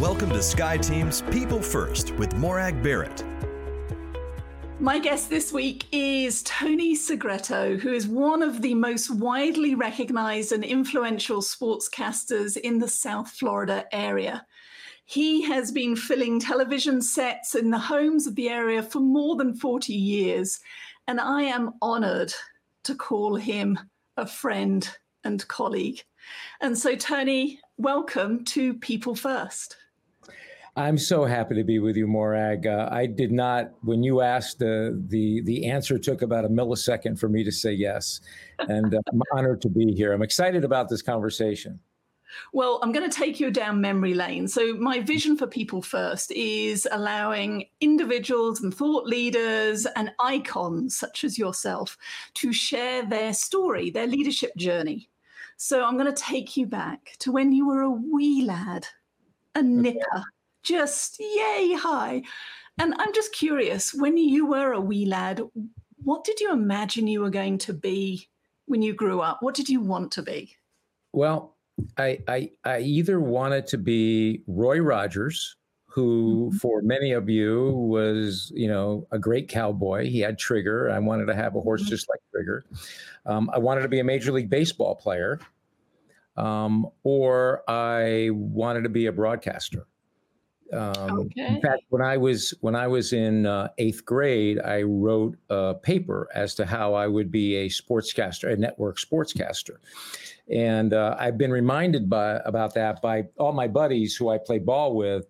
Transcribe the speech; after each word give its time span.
Welcome 0.00 0.30
to 0.30 0.36
SkyeTeam's 0.36 1.22
People 1.22 1.60
First 1.60 2.12
with 2.12 2.32
Morag 2.36 2.84
Barrett. 2.84 3.24
My 4.78 5.00
guest 5.00 5.28
this 5.28 5.52
week 5.52 5.86
is 5.90 6.44
Tony 6.44 6.94
Segreto, 6.94 7.76
who 7.76 7.92
is 7.92 8.06
one 8.06 8.40
of 8.40 8.62
the 8.62 8.74
most 8.74 9.10
widely 9.10 9.74
recognized 9.74 10.52
and 10.52 10.62
influential 10.62 11.42
sportscasters 11.42 12.56
in 12.56 12.78
the 12.78 12.86
South 12.86 13.28
Florida 13.28 13.86
area. 13.90 14.46
He 15.04 15.42
has 15.42 15.72
been 15.72 15.96
filling 15.96 16.38
television 16.38 17.02
sets 17.02 17.56
in 17.56 17.72
the 17.72 17.78
homes 17.80 18.28
of 18.28 18.36
the 18.36 18.48
area 18.48 18.84
for 18.84 19.00
more 19.00 19.34
than 19.34 19.56
40 19.56 19.92
years, 19.92 20.60
and 21.08 21.20
I 21.20 21.42
am 21.42 21.72
honored 21.82 22.32
to 22.84 22.94
call 22.94 23.34
him 23.34 23.76
a 24.16 24.26
friend 24.26 24.88
and 25.24 25.46
colleague. 25.48 26.00
And 26.60 26.78
so, 26.78 26.94
Tony, 26.94 27.58
welcome 27.78 28.44
to 28.44 28.74
People 28.74 29.16
First. 29.16 29.76
I'm 30.78 30.96
so 30.96 31.24
happy 31.24 31.56
to 31.56 31.64
be 31.64 31.80
with 31.80 31.96
you, 31.96 32.06
Morag. 32.06 32.68
Uh, 32.68 32.88
I 32.92 33.06
did 33.06 33.32
not, 33.32 33.72
when 33.82 34.04
you 34.04 34.20
asked, 34.20 34.62
uh, 34.62 34.90
the 35.08 35.42
the 35.42 35.66
answer 35.66 35.98
took 35.98 36.22
about 36.22 36.44
a 36.44 36.48
millisecond 36.48 37.18
for 37.18 37.28
me 37.28 37.42
to 37.42 37.50
say 37.50 37.72
yes, 37.72 38.20
and 38.60 38.94
uh, 38.94 39.00
I'm 39.12 39.22
honored 39.34 39.60
to 39.62 39.68
be 39.68 39.92
here. 39.92 40.12
I'm 40.12 40.22
excited 40.22 40.62
about 40.62 40.88
this 40.88 41.02
conversation. 41.02 41.80
Well, 42.52 42.78
I'm 42.80 42.92
going 42.92 43.10
to 43.10 43.16
take 43.16 43.40
you 43.40 43.50
down 43.50 43.80
memory 43.80 44.14
lane. 44.14 44.46
So, 44.46 44.74
my 44.74 45.00
vision 45.00 45.36
for 45.36 45.48
People 45.48 45.82
First 45.82 46.30
is 46.30 46.86
allowing 46.92 47.64
individuals 47.80 48.62
and 48.62 48.72
thought 48.72 49.04
leaders 49.04 49.84
and 49.96 50.12
icons 50.20 50.96
such 50.96 51.24
as 51.24 51.36
yourself 51.36 51.98
to 52.34 52.52
share 52.52 53.04
their 53.04 53.32
story, 53.32 53.90
their 53.90 54.06
leadership 54.06 54.54
journey. 54.56 55.08
So, 55.56 55.84
I'm 55.84 55.98
going 55.98 56.14
to 56.14 56.22
take 56.22 56.56
you 56.56 56.66
back 56.66 57.16
to 57.18 57.32
when 57.32 57.50
you 57.50 57.66
were 57.66 57.80
a 57.80 57.90
wee 57.90 58.44
lad, 58.44 58.86
a 59.56 59.62
nipper 59.62 60.24
just 60.68 61.18
yay 61.18 61.74
high. 61.74 62.22
And 62.78 62.94
I'm 62.98 63.12
just 63.12 63.32
curious, 63.32 63.92
when 63.92 64.16
you 64.16 64.46
were 64.46 64.72
a 64.72 64.80
wee 64.80 65.06
lad, 65.06 65.42
what 66.04 66.24
did 66.24 66.40
you 66.40 66.52
imagine 66.52 67.08
you 67.08 67.22
were 67.22 67.30
going 67.30 67.58
to 67.58 67.72
be 67.72 68.28
when 68.66 68.82
you 68.82 68.94
grew 68.94 69.20
up? 69.20 69.38
What 69.40 69.54
did 69.54 69.68
you 69.68 69.80
want 69.80 70.12
to 70.12 70.22
be? 70.22 70.54
Well, 71.12 71.56
I 71.96 72.18
I, 72.28 72.50
I 72.64 72.80
either 72.80 73.20
wanted 73.20 73.66
to 73.68 73.78
be 73.78 74.42
Roy 74.46 74.78
Rogers, 74.78 75.56
who 75.86 76.48
mm-hmm. 76.48 76.56
for 76.58 76.82
many 76.82 77.12
of 77.12 77.28
you 77.28 77.72
was 77.72 78.52
you 78.54 78.68
know 78.68 79.08
a 79.10 79.18
great 79.18 79.48
cowboy. 79.48 80.08
He 80.08 80.20
had 80.20 80.38
Trigger. 80.38 80.90
I 80.90 80.98
wanted 80.98 81.26
to 81.26 81.34
have 81.34 81.56
a 81.56 81.60
horse 81.60 81.82
mm-hmm. 81.82 81.90
just 81.90 82.08
like 82.08 82.20
Trigger. 82.30 82.64
Um, 83.26 83.50
I 83.52 83.58
wanted 83.58 83.82
to 83.82 83.88
be 83.88 84.00
a 84.00 84.04
major 84.04 84.32
league 84.32 84.50
baseball 84.50 84.94
player, 84.94 85.40
um, 86.36 86.86
or 87.02 87.64
I 87.68 88.30
wanted 88.32 88.82
to 88.82 88.88
be 88.88 89.06
a 89.06 89.12
broadcaster. 89.12 89.86
Um, 90.72 91.20
okay. 91.20 91.46
In 91.46 91.60
fact, 91.60 91.84
when 91.88 92.02
I 92.02 92.16
was 92.16 92.52
when 92.60 92.74
I 92.74 92.86
was 92.86 93.12
in 93.12 93.46
uh, 93.46 93.68
eighth 93.78 94.04
grade, 94.04 94.60
I 94.60 94.82
wrote 94.82 95.36
a 95.48 95.74
paper 95.74 96.28
as 96.34 96.54
to 96.56 96.66
how 96.66 96.94
I 96.94 97.06
would 97.06 97.30
be 97.30 97.56
a 97.56 97.68
sportscaster, 97.68 98.52
a 98.52 98.56
network 98.56 98.98
sportscaster, 98.98 99.76
and 100.50 100.92
uh, 100.92 101.16
I've 101.18 101.38
been 101.38 101.52
reminded 101.52 102.10
by 102.10 102.40
about 102.44 102.74
that 102.74 103.00
by 103.00 103.24
all 103.38 103.52
my 103.52 103.68
buddies 103.68 104.14
who 104.14 104.28
I 104.28 104.38
play 104.38 104.58
ball 104.58 104.94
with. 104.94 105.26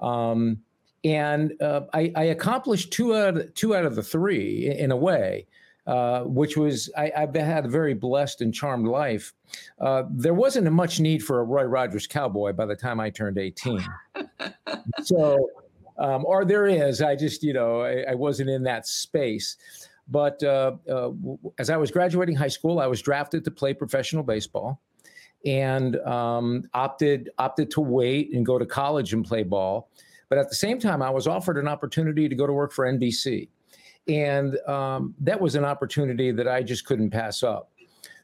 Um, 0.00 0.60
and 1.04 1.52
uh, 1.62 1.82
I, 1.92 2.12
I, 2.16 2.24
accomplished 2.24 2.92
two 2.92 3.16
out 3.16 3.36
of, 3.36 3.54
two 3.54 3.74
out 3.74 3.84
of 3.84 3.94
the 3.94 4.02
three 4.02 4.68
in 4.68 4.90
a 4.90 4.96
way. 4.96 5.46
Uh, 5.88 6.20
which 6.24 6.54
was 6.54 6.90
I, 6.98 7.10
have 7.16 7.34
had 7.34 7.64
a 7.64 7.68
very 7.68 7.94
blessed 7.94 8.42
and 8.42 8.52
charmed 8.52 8.86
life. 8.86 9.32
Uh, 9.80 10.02
there 10.10 10.34
wasn't 10.34 10.66
a 10.66 10.70
much 10.70 11.00
need 11.00 11.22
for 11.22 11.40
a 11.40 11.44
Roy 11.44 11.62
Rogers 11.62 12.06
cowboy 12.06 12.52
by 12.52 12.66
the 12.66 12.76
time 12.76 13.00
I 13.00 13.08
turned 13.08 13.38
18. 13.38 13.82
so, 15.02 15.50
um, 15.98 16.24
or 16.24 16.44
there 16.44 16.66
is. 16.66 17.02
I 17.02 17.16
just, 17.16 17.42
you 17.42 17.52
know, 17.52 17.82
I, 17.82 18.04
I 18.10 18.14
wasn't 18.14 18.50
in 18.50 18.62
that 18.64 18.86
space. 18.86 19.56
But 20.10 20.42
uh, 20.42 20.76
uh 20.90 21.10
as 21.58 21.70
I 21.70 21.76
was 21.76 21.90
graduating 21.90 22.34
high 22.34 22.48
school, 22.48 22.80
I 22.80 22.86
was 22.86 23.02
drafted 23.02 23.44
to 23.44 23.50
play 23.50 23.74
professional 23.74 24.22
baseball, 24.22 24.80
and 25.44 25.96
um, 26.00 26.64
opted 26.72 27.30
opted 27.38 27.70
to 27.72 27.80
wait 27.80 28.32
and 28.32 28.44
go 28.46 28.58
to 28.58 28.64
college 28.64 29.12
and 29.12 29.24
play 29.24 29.42
ball. 29.42 29.90
But 30.28 30.38
at 30.38 30.48
the 30.48 30.54
same 30.54 30.78
time, 30.78 31.02
I 31.02 31.10
was 31.10 31.26
offered 31.26 31.58
an 31.58 31.68
opportunity 31.68 32.28
to 32.28 32.34
go 32.34 32.46
to 32.46 32.52
work 32.52 32.72
for 32.72 32.86
NBC. 32.86 33.48
And 34.08 34.58
um, 34.66 35.14
that 35.20 35.40
was 35.40 35.54
an 35.54 35.64
opportunity 35.64 36.32
that 36.32 36.48
I 36.48 36.62
just 36.62 36.86
couldn't 36.86 37.10
pass 37.10 37.42
up. 37.42 37.70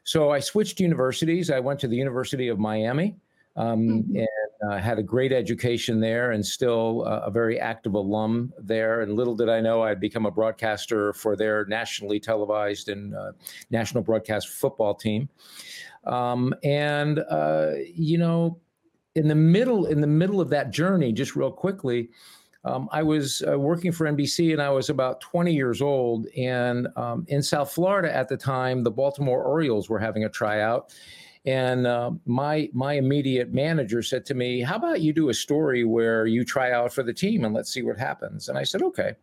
So 0.03 0.31
I 0.31 0.39
switched 0.39 0.79
universities. 0.79 1.49
I 1.49 1.59
went 1.59 1.79
to 1.79 1.87
the 1.87 1.95
University 1.95 2.47
of 2.47 2.59
Miami 2.59 3.15
um, 3.55 3.87
mm-hmm. 3.87 4.17
and 4.17 4.71
uh, 4.71 4.77
had 4.77 4.99
a 4.99 5.03
great 5.03 5.31
education 5.31 5.99
there 5.99 6.31
and 6.31 6.45
still 6.45 7.05
uh, 7.07 7.21
a 7.25 7.31
very 7.31 7.59
active 7.59 7.93
alum 7.93 8.53
there. 8.57 9.01
And 9.01 9.13
little 9.13 9.35
did 9.35 9.49
I 9.49 9.61
know 9.61 9.83
I'd 9.83 9.99
become 9.99 10.25
a 10.25 10.31
broadcaster 10.31 11.13
for 11.13 11.35
their 11.35 11.65
nationally 11.65 12.19
televised 12.19 12.89
and 12.89 13.15
uh, 13.15 13.31
national 13.69 14.03
broadcast 14.03 14.49
football 14.49 14.93
team. 14.93 15.29
Um, 16.05 16.53
and, 16.63 17.19
uh, 17.29 17.71
you 17.93 18.17
know, 18.17 18.59
in 19.15 19.27
the 19.27 19.35
middle 19.35 19.85
in 19.85 20.01
the 20.01 20.07
middle 20.07 20.41
of 20.41 20.49
that 20.49 20.71
journey, 20.71 21.13
just 21.13 21.35
real 21.35 21.51
quickly, 21.51 22.09
um, 22.65 22.89
I 22.91 23.03
was 23.03 23.43
uh, 23.47 23.57
working 23.57 23.91
for 23.91 24.05
NBC 24.05 24.51
and 24.51 24.61
I 24.61 24.69
was 24.69 24.89
about 24.89 25.21
20 25.21 25.53
years 25.53 25.81
old. 25.81 26.27
And 26.35 26.87
um, 26.95 27.25
in 27.29 27.41
South 27.41 27.71
Florida 27.71 28.13
at 28.13 28.27
the 28.27 28.35
time, 28.35 28.83
the 28.83 28.91
Baltimore 28.91 29.43
Orioles 29.43 29.89
were 29.89 29.99
having 29.99 30.25
a 30.25 30.29
tryout. 30.29 30.93
And 31.45 31.85
uh, 31.85 32.11
my 32.25 32.69
my 32.73 32.93
immediate 32.93 33.53
manager 33.53 34.01
said 34.01 34.25
to 34.27 34.33
me, 34.33 34.61
"How 34.61 34.75
about 34.75 35.01
you 35.01 35.13
do 35.13 35.29
a 35.29 35.33
story 35.33 35.83
where 35.83 36.25
you 36.25 36.43
try 36.43 36.71
out 36.71 36.91
for 36.91 37.03
the 37.03 37.13
team 37.13 37.45
and 37.45 37.53
let's 37.53 37.71
see 37.71 37.83
what 37.83 37.97
happens?" 37.97 38.49
And 38.49 38.57
I 38.57 38.63
said, 38.63 38.81
"Okay." 38.81 39.13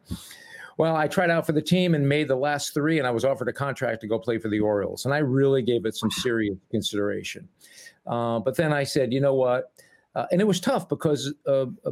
Well, 0.79 0.97
I 0.97 1.07
tried 1.07 1.29
out 1.29 1.45
for 1.45 1.53
the 1.53 1.63
team 1.63 1.95
and 1.95 2.09
made 2.09 2.29
the 2.29 2.37
last 2.37 2.73
three, 2.73 2.99
and 2.99 3.07
I 3.07 3.11
was 3.11 3.27
offered 3.27 3.47
a 3.49 3.53
contract 3.53 4.01
to 4.01 4.07
go 4.07 4.19
play 4.19 4.39
for 4.39 4.49
the 4.49 4.61
Orioles. 4.61 5.05
And 5.05 5.13
I 5.13 5.19
really 5.19 5.61
gave 5.61 5.85
it 5.85 5.95
some 5.95 6.11
serious 6.11 6.57
consideration. 6.71 7.47
Uh, 8.07 8.39
but 8.39 8.57
then 8.57 8.73
I 8.73 8.83
said, 8.85 9.13
you 9.13 9.21
know 9.21 9.35
what? 9.35 9.71
Uh, 10.15 10.27
and 10.33 10.41
it 10.41 10.45
was 10.45 10.61
tough 10.61 10.89
because 10.89 11.33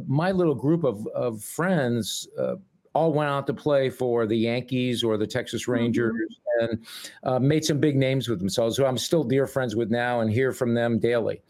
my 0.07 0.31
little 0.31 0.55
group 0.55 0.83
of, 0.83 1.05
of 1.07 1.43
friends 1.43 2.27
uh, 2.39 2.55
all 2.93 3.13
went 3.13 3.29
out 3.29 3.47
to 3.47 3.53
play 3.53 3.89
for 3.89 4.25
the 4.25 4.37
Yankees 4.37 5.03
or 5.03 5.17
the 5.17 5.27
Texas 5.27 5.63
mm-hmm. 5.63 5.71
Rangers 5.71 6.13
mm-hmm. 6.13 6.65
and 6.65 6.85
uh, 7.23 7.39
made 7.39 7.63
some 7.63 7.79
big 7.79 7.95
names 7.95 8.27
with 8.27 8.39
themselves, 8.39 8.77
who 8.77 8.85
I'm 8.85 8.97
still 8.97 9.23
dear 9.23 9.47
friends 9.47 9.75
with 9.75 9.89
now 9.89 10.21
and 10.21 10.31
hear 10.31 10.51
from 10.51 10.73
them 10.73 10.99
daily. 10.99 11.41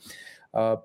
Uh, 0.54 0.78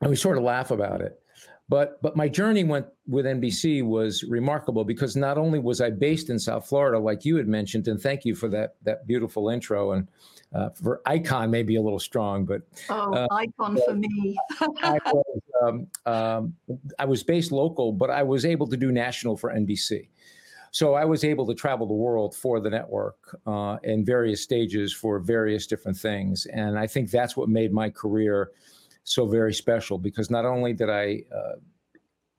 and 0.00 0.10
we 0.10 0.16
sort 0.16 0.38
of 0.38 0.44
laugh 0.44 0.70
about 0.70 1.00
it. 1.00 1.20
But 1.68 2.00
but 2.00 2.16
my 2.16 2.28
journey 2.28 2.62
went 2.62 2.86
with 3.08 3.26
NBC 3.26 3.84
was 3.84 4.22
remarkable 4.22 4.84
because 4.84 5.16
not 5.16 5.36
only 5.36 5.58
was 5.58 5.80
I 5.80 5.90
based 5.90 6.30
in 6.30 6.38
South 6.38 6.68
Florida, 6.68 6.98
like 6.98 7.24
you 7.24 7.36
had 7.36 7.48
mentioned, 7.48 7.88
and 7.88 8.00
thank 8.00 8.24
you 8.24 8.36
for 8.36 8.48
that 8.50 8.76
that 8.84 9.06
beautiful 9.06 9.48
intro. 9.48 9.92
And 9.92 10.06
uh, 10.54 10.70
for 10.70 11.00
icon, 11.06 11.50
maybe 11.50 11.76
a 11.76 11.82
little 11.82 11.98
strong, 11.98 12.44
but 12.44 12.62
oh, 12.88 13.12
uh, 13.12 13.26
icon 13.32 13.78
for 13.84 13.94
me. 13.94 14.36
I, 14.82 14.98
was, 15.06 15.40
um, 15.62 15.86
um, 16.06 16.54
I 16.98 17.04
was 17.04 17.22
based 17.22 17.52
local, 17.52 17.92
but 17.92 18.10
I 18.10 18.22
was 18.22 18.44
able 18.44 18.66
to 18.68 18.76
do 18.76 18.92
national 18.92 19.36
for 19.36 19.52
NBC. 19.52 20.08
So 20.70 20.94
I 20.94 21.04
was 21.04 21.24
able 21.24 21.46
to 21.46 21.54
travel 21.54 21.86
the 21.86 21.94
world 21.94 22.34
for 22.34 22.60
the 22.60 22.68
network 22.68 23.16
uh, 23.46 23.78
in 23.82 24.04
various 24.04 24.42
stages 24.42 24.92
for 24.92 25.18
various 25.18 25.66
different 25.66 25.96
things, 25.96 26.46
and 26.46 26.78
I 26.78 26.86
think 26.86 27.10
that's 27.10 27.36
what 27.36 27.48
made 27.48 27.72
my 27.72 27.90
career 27.90 28.50
so 29.04 29.26
very 29.26 29.54
special 29.54 29.98
because 29.98 30.30
not 30.30 30.44
only 30.44 30.72
did 30.72 30.90
I 30.90 31.22
uh, 31.34 31.56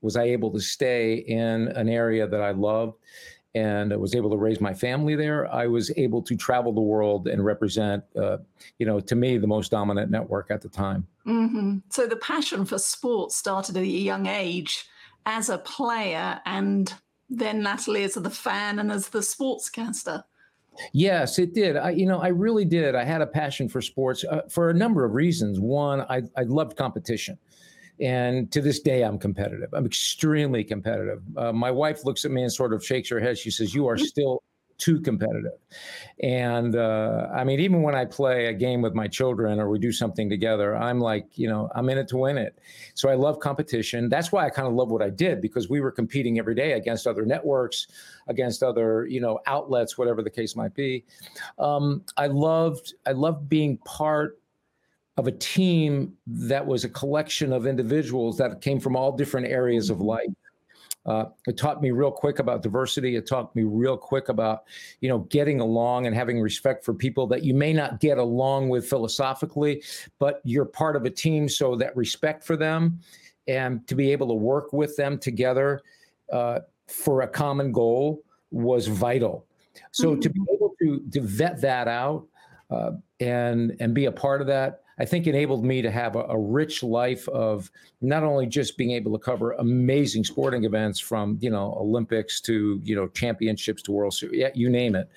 was 0.00 0.16
I 0.16 0.24
able 0.24 0.52
to 0.52 0.60
stay 0.60 1.14
in 1.14 1.68
an 1.68 1.88
area 1.88 2.26
that 2.26 2.40
I 2.40 2.52
loved 2.52 2.98
and 3.54 3.92
I 3.92 3.96
was 3.96 4.14
able 4.14 4.30
to 4.30 4.36
raise 4.36 4.60
my 4.60 4.74
family 4.74 5.16
there. 5.16 5.52
I 5.52 5.66
was 5.66 5.90
able 5.96 6.22
to 6.22 6.36
travel 6.36 6.72
the 6.72 6.80
world 6.80 7.28
and 7.28 7.44
represent, 7.44 8.04
uh, 8.16 8.38
you 8.78 8.86
know, 8.86 9.00
to 9.00 9.14
me, 9.14 9.38
the 9.38 9.46
most 9.46 9.70
dominant 9.70 10.10
network 10.10 10.50
at 10.50 10.60
the 10.60 10.68
time. 10.68 11.06
Mm-hmm. 11.26 11.78
So 11.90 12.06
the 12.06 12.16
passion 12.16 12.64
for 12.64 12.78
sports 12.78 13.36
started 13.36 13.76
at 13.76 13.82
a 13.82 13.86
young 13.86 14.26
age 14.26 14.86
as 15.26 15.48
a 15.48 15.58
player 15.58 16.40
and 16.46 16.92
then 17.30 17.62
Natalie 17.62 18.04
as 18.04 18.14
the 18.14 18.30
fan 18.30 18.78
and 18.78 18.90
as 18.90 19.08
the 19.08 19.20
sportscaster. 19.20 20.24
Yes, 20.92 21.38
it 21.38 21.54
did. 21.54 21.76
I, 21.76 21.90
you 21.90 22.06
know, 22.06 22.20
I 22.20 22.28
really 22.28 22.64
did. 22.64 22.94
I 22.94 23.04
had 23.04 23.20
a 23.20 23.26
passion 23.26 23.68
for 23.68 23.80
sports 23.80 24.24
uh, 24.24 24.42
for 24.48 24.70
a 24.70 24.74
number 24.74 25.04
of 25.04 25.14
reasons. 25.14 25.58
One, 25.58 26.02
I, 26.02 26.22
I 26.36 26.42
loved 26.44 26.76
competition. 26.76 27.38
And 28.00 28.50
to 28.52 28.60
this 28.60 28.80
day, 28.80 29.02
I'm 29.02 29.18
competitive. 29.18 29.70
I'm 29.72 29.86
extremely 29.86 30.64
competitive. 30.64 31.22
Uh, 31.36 31.52
my 31.52 31.70
wife 31.70 32.04
looks 32.04 32.24
at 32.24 32.30
me 32.30 32.42
and 32.42 32.52
sort 32.52 32.72
of 32.72 32.84
shakes 32.84 33.08
her 33.10 33.20
head. 33.20 33.38
She 33.38 33.50
says, 33.50 33.74
You 33.74 33.88
are 33.88 33.96
mm-hmm. 33.96 34.04
still 34.04 34.42
too 34.78 35.00
competitive. 35.00 35.58
And 36.22 36.76
uh, 36.76 37.28
I 37.34 37.44
mean, 37.44 37.60
even 37.60 37.82
when 37.82 37.94
I 37.94 38.04
play 38.04 38.46
a 38.46 38.52
game 38.52 38.80
with 38.80 38.94
my 38.94 39.08
children 39.08 39.58
or 39.58 39.68
we 39.68 39.78
do 39.78 39.92
something 39.92 40.30
together, 40.30 40.76
I'm 40.76 41.00
like, 41.00 41.26
you 41.36 41.48
know, 41.48 41.68
I'm 41.74 41.88
in 41.88 41.98
it 41.98 42.08
to 42.08 42.16
win 42.16 42.38
it. 42.38 42.58
So 42.94 43.08
I 43.08 43.14
love 43.14 43.40
competition. 43.40 44.08
That's 44.08 44.30
why 44.30 44.46
I 44.46 44.50
kind 44.50 44.68
of 44.68 44.74
love 44.74 44.90
what 44.90 45.02
I 45.02 45.10
did 45.10 45.40
because 45.40 45.68
we 45.68 45.80
were 45.80 45.90
competing 45.90 46.38
every 46.38 46.54
day 46.54 46.72
against 46.72 47.06
other 47.06 47.26
networks, 47.26 47.88
against 48.28 48.62
other, 48.62 49.06
you 49.06 49.20
know, 49.20 49.40
outlets, 49.46 49.98
whatever 49.98 50.22
the 50.22 50.30
case 50.30 50.54
might 50.54 50.74
be. 50.74 51.04
Um, 51.58 52.04
I 52.16 52.28
loved, 52.28 52.94
I 53.04 53.12
loved 53.12 53.48
being 53.48 53.78
part 53.78 54.37
of 55.18 55.26
a 55.26 55.32
team 55.32 56.14
that 56.26 56.64
was 56.64 56.84
a 56.84 56.88
collection 56.88 57.52
of 57.52 57.66
individuals 57.66 58.38
that 58.38 58.60
came 58.60 58.80
from 58.80 58.96
all 58.96 59.12
different 59.12 59.48
areas 59.48 59.90
of 59.90 60.00
life. 60.00 60.30
Uh, 61.04 61.24
it 61.46 61.56
taught 61.56 61.82
me 61.82 61.90
real 61.90 62.10
quick 62.10 62.38
about 62.38 62.62
diversity. 62.62 63.16
It 63.16 63.26
taught 63.26 63.54
me 63.56 63.64
real 63.64 63.96
quick 63.96 64.28
about, 64.28 64.64
you 65.00 65.08
know, 65.08 65.20
getting 65.30 65.60
along 65.60 66.06
and 66.06 66.14
having 66.14 66.40
respect 66.40 66.84
for 66.84 66.94
people 66.94 67.26
that 67.28 67.42
you 67.42 67.52
may 67.52 67.72
not 67.72 67.98
get 67.98 68.18
along 68.18 68.68
with 68.68 68.88
philosophically, 68.88 69.82
but 70.18 70.40
you're 70.44 70.66
part 70.66 70.96
of 70.96 71.04
a 71.04 71.10
team. 71.10 71.48
So 71.48 71.74
that 71.76 71.96
respect 71.96 72.44
for 72.44 72.56
them 72.56 73.00
and 73.48 73.86
to 73.88 73.94
be 73.94 74.12
able 74.12 74.28
to 74.28 74.34
work 74.34 74.72
with 74.72 74.96
them 74.96 75.18
together 75.18 75.80
uh, 76.32 76.60
for 76.86 77.22
a 77.22 77.28
common 77.28 77.72
goal 77.72 78.22
was 78.50 78.86
vital. 78.86 79.46
So 79.90 80.10
mm-hmm. 80.10 80.20
to 80.20 80.30
be 80.30 80.40
able 80.54 80.74
to 80.80 81.02
to 81.12 81.20
vet 81.22 81.60
that 81.62 81.88
out 81.88 82.26
uh, 82.70 82.92
and 83.18 83.76
and 83.80 83.94
be 83.94 84.04
a 84.04 84.12
part 84.12 84.40
of 84.40 84.46
that, 84.48 84.82
I 84.98 85.04
think 85.04 85.26
enabled 85.26 85.64
me 85.64 85.82
to 85.82 85.90
have 85.90 86.16
a, 86.16 86.24
a, 86.24 86.38
rich 86.38 86.82
life 86.82 87.28
of 87.28 87.70
not 88.00 88.24
only 88.24 88.46
just 88.46 88.76
being 88.76 88.90
able 88.90 89.12
to 89.12 89.18
cover 89.18 89.52
amazing 89.52 90.24
sporting 90.24 90.64
events 90.64 90.98
from 90.98 91.38
you 91.40 91.50
know 91.50 91.76
Olympics 91.78 92.40
to 92.42 92.80
you 92.84 92.96
know 92.96 93.08
championships 93.08 93.82
to 93.82 93.92
World 93.92 94.14
Series, 94.14 94.38
yeah, 94.38 94.50
you 94.54 94.68
name 94.68 94.94
it, 94.94 95.08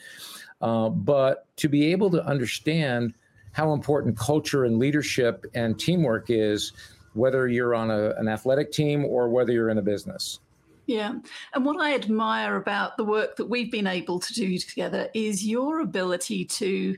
uh, 0.61 0.89
but 0.89 1.47
to 1.57 1.67
be 1.67 1.91
able 1.91 2.11
to 2.11 2.23
understand 2.25 3.13
how 3.53 3.73
important 3.73 4.17
culture 4.17 4.65
and 4.65 4.77
leadership 4.79 5.45
and 5.53 5.77
teamwork 5.77 6.29
is, 6.29 6.73
whether 7.13 7.47
you're 7.47 7.75
on 7.75 7.91
a, 7.91 8.11
an 8.11 8.27
athletic 8.27 8.71
team 8.71 9.03
or 9.03 9.29
whether 9.29 9.51
you're 9.51 9.69
in 9.69 9.77
a 9.77 9.81
business. 9.81 10.39
Yeah. 10.85 11.15
And 11.53 11.65
what 11.65 11.79
I 11.79 11.93
admire 11.93 12.55
about 12.55 12.97
the 12.97 13.03
work 13.03 13.35
that 13.37 13.45
we've 13.45 13.71
been 13.71 13.87
able 13.87 14.19
to 14.19 14.33
do 14.33 14.57
together 14.57 15.09
is 15.13 15.45
your 15.45 15.79
ability 15.79 16.45
to 16.45 16.97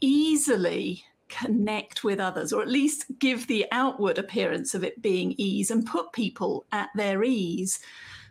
easily 0.00 1.04
connect 1.30 2.04
with 2.04 2.20
others, 2.20 2.52
or 2.52 2.62
at 2.62 2.68
least 2.68 3.06
give 3.18 3.46
the 3.46 3.66
outward 3.72 4.18
appearance 4.18 4.74
of 4.74 4.84
it 4.84 5.00
being 5.00 5.34
ease 5.38 5.70
and 5.70 5.86
put 5.86 6.12
people 6.12 6.66
at 6.72 6.90
their 6.94 7.22
ease. 7.24 7.80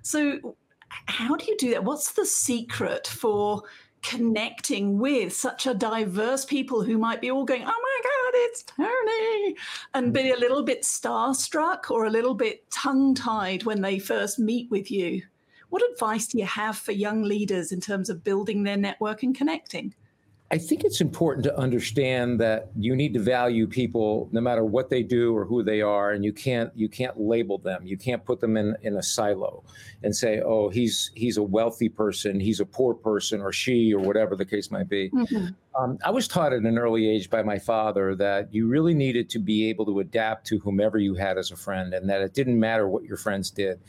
So, 0.01 0.55
how 1.05 1.35
do 1.35 1.45
you 1.45 1.57
do 1.57 1.71
that? 1.71 1.83
What's 1.83 2.13
the 2.13 2.25
secret 2.25 3.07
for 3.07 3.63
connecting 4.01 4.97
with 4.97 5.33
such 5.33 5.67
a 5.67 5.73
diverse 5.73 6.45
people 6.45 6.83
who 6.83 6.97
might 6.97 7.21
be 7.21 7.31
all 7.31 7.45
going, 7.45 7.63
oh 7.63 7.65
my 7.65 7.99
God, 8.03 8.31
it's 8.33 8.63
Tony, 8.63 9.55
and 9.93 10.13
be 10.13 10.31
a 10.31 10.37
little 10.37 10.63
bit 10.63 10.83
starstruck 10.83 11.91
or 11.91 12.05
a 12.05 12.09
little 12.09 12.33
bit 12.33 12.69
tongue 12.71 13.13
tied 13.13 13.63
when 13.63 13.81
they 13.81 13.99
first 13.99 14.39
meet 14.39 14.69
with 14.71 14.89
you? 14.89 15.21
What 15.69 15.83
advice 15.91 16.27
do 16.27 16.39
you 16.39 16.45
have 16.45 16.77
for 16.77 16.93
young 16.93 17.23
leaders 17.23 17.71
in 17.71 17.79
terms 17.79 18.09
of 18.09 18.23
building 18.23 18.63
their 18.63 18.77
network 18.77 19.23
and 19.23 19.35
connecting? 19.35 19.93
I 20.51 20.57
think 20.57 20.83
it's 20.83 20.99
important 20.99 21.43
to 21.43 21.55
understand 21.55 22.39
that 22.39 22.69
you 22.75 22.95
need 22.95 23.13
to 23.13 23.19
value 23.19 23.67
people 23.67 24.29
no 24.31 24.41
matter 24.41 24.65
what 24.65 24.89
they 24.89 25.03
do 25.03 25.35
or 25.37 25.45
who 25.45 25.61
they 25.61 25.81
are, 25.81 26.11
and 26.11 26.25
you 26.25 26.33
can't 26.33 26.71
you 26.75 26.89
can't 26.89 27.19
label 27.19 27.59
them. 27.59 27.85
You 27.85 27.97
can't 27.97 28.25
put 28.25 28.39
them 28.39 28.57
in, 28.57 28.75
in 28.81 28.97
a 28.97 29.03
silo 29.03 29.63
and 30.01 30.15
say, 30.15 30.41
oh, 30.41 30.69
he's 30.69 31.11
he's 31.13 31.37
a 31.37 31.43
wealthy 31.43 31.87
person, 31.87 32.39
he's 32.39 32.59
a 32.59 32.65
poor 32.65 32.95
person, 32.95 33.41
or 33.41 33.51
she, 33.51 33.93
or 33.93 33.99
whatever 33.99 34.35
the 34.35 34.45
case 34.45 34.71
might 34.71 34.89
be. 34.89 35.11
Mm-hmm. 35.11 35.47
Um, 35.79 35.99
I 36.03 36.09
was 36.09 36.27
taught 36.27 36.51
at 36.51 36.63
an 36.63 36.79
early 36.79 37.07
age 37.07 37.29
by 37.29 37.43
my 37.43 37.59
father 37.59 38.15
that 38.15 38.51
you 38.51 38.67
really 38.67 38.95
needed 38.95 39.29
to 39.29 39.39
be 39.39 39.69
able 39.69 39.85
to 39.85 39.99
adapt 39.99 40.47
to 40.47 40.57
whomever 40.59 40.97
you 40.97 41.13
had 41.13 41.37
as 41.37 41.51
a 41.51 41.55
friend, 41.55 41.93
and 41.93 42.09
that 42.09 42.21
it 42.21 42.33
didn't 42.33 42.59
matter 42.59 42.89
what 42.89 43.03
your 43.03 43.17
friends 43.17 43.51
did. 43.51 43.79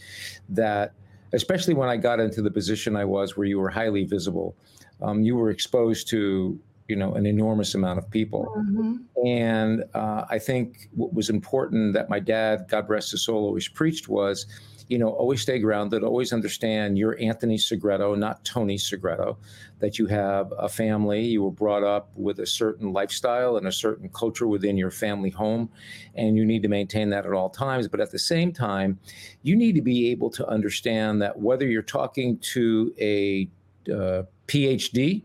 That 0.51 0.93
especially 1.33 1.73
when 1.73 1.89
I 1.89 1.97
got 1.97 2.21
into 2.21 2.43
the 2.43 2.51
position 2.51 2.97
I 2.97 3.07
was, 3.07 3.35
where 3.35 3.47
you 3.47 3.59
were 3.59 3.71
highly 3.71 4.05
visible 4.05 4.55
um, 5.03 5.23
you 5.23 5.37
were 5.37 5.51
exposed 5.51 6.09
to 6.09 6.59
you 6.91 6.97
know 6.97 7.15
an 7.15 7.25
enormous 7.25 7.75
amount 7.75 7.99
of 7.99 8.11
people 8.11 8.53
mm-hmm. 8.59 8.97
and 9.25 9.85
uh, 9.95 10.25
i 10.29 10.39
think 10.39 10.89
what 10.93 11.15
was 11.15 11.31
important 11.31 11.95
that 11.95 12.11
my 12.11 12.19
dad 12.19 12.67
god 12.69 12.89
rest 12.89 13.13
his 13.13 13.23
soul 13.23 13.45
always 13.45 13.69
preached 13.69 14.09
was 14.09 14.47
you 14.89 14.99
know 14.99 15.11
always 15.11 15.41
stay 15.41 15.61
grounded 15.61 16.03
always 16.03 16.33
understand 16.33 16.99
you're 16.99 17.17
anthony 17.21 17.57
segreto 17.57 18.17
not 18.17 18.45
tony 18.45 18.77
segreto 18.77 19.39
that 19.79 20.01
you 20.01 20.07
have 20.07 20.53
a 20.59 20.69
family 20.69 21.25
you 21.25 21.45
were 21.45 21.51
brought 21.51 21.85
up 21.85 22.11
with 22.17 22.41
a 22.41 22.47
certain 22.47 22.93
lifestyle 22.93 23.57
and 23.57 23.69
a 23.69 23.73
certain 23.73 24.09
culture 24.09 24.49
within 24.49 24.77
your 24.77 24.91
family 24.91 25.31
home 25.31 25.71
and 26.17 26.37
you 26.37 26.45
need 26.45 26.61
to 26.61 26.69
maintain 26.69 27.09
that 27.09 27.25
at 27.25 27.33
all 27.33 27.49
times 27.49 27.87
but 27.87 28.01
at 28.01 28.11
the 28.11 28.19
same 28.19 28.53
time 28.53 28.99
you 29.43 29.55
need 29.55 29.77
to 29.77 29.83
be 29.83 30.11
able 30.11 30.29
to 30.29 30.45
understand 30.49 31.23
that 31.23 31.39
whether 31.39 31.69
you're 31.69 31.83
talking 31.83 32.37
to 32.39 32.93
a 32.99 33.49
uh, 33.95 34.23
PhD, 34.51 35.23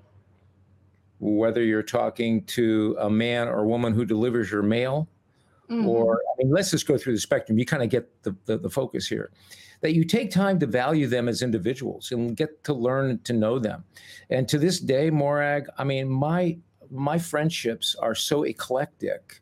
whether 1.20 1.64
you're 1.64 1.82
talking 1.82 2.44
to 2.44 2.96
a 3.00 3.10
man 3.10 3.48
or 3.48 3.66
woman 3.66 3.92
who 3.92 4.06
delivers 4.06 4.52
your 4.52 4.62
mail, 4.62 5.08
mm-hmm. 5.68 5.88
or 5.88 6.22
I 6.32 6.34
mean, 6.38 6.54
let's 6.54 6.70
just 6.70 6.88
go 6.88 6.96
through 6.96 7.14
the 7.14 7.20
spectrum. 7.20 7.58
You 7.58 7.66
kind 7.66 7.82
of 7.82 7.90
get 7.90 8.08
the, 8.22 8.36
the, 8.46 8.60
the 8.60 8.70
focus 8.70 9.08
here. 9.08 9.32
That 9.82 9.94
you 9.94 10.06
take 10.06 10.30
time 10.30 10.60
to 10.60 10.68
value 10.68 11.08
them 11.08 11.28
as 11.28 11.42
individuals 11.42 12.12
and 12.12 12.38
get 12.38 12.64
to 12.66 12.74
learn 12.74 13.20
to 13.24 13.34
know 13.34 13.58
them. 13.60 13.84
And 14.30 14.48
to 14.48 14.60
this 14.60 14.80
day, 14.80 15.10
Morag, 15.10 15.68
I 15.78 15.84
mean, 15.84 16.08
my 16.08 16.58
my 16.92 17.18
friendships 17.18 17.96
are 17.96 18.16
so 18.16 18.44
eclectic. 18.44 19.42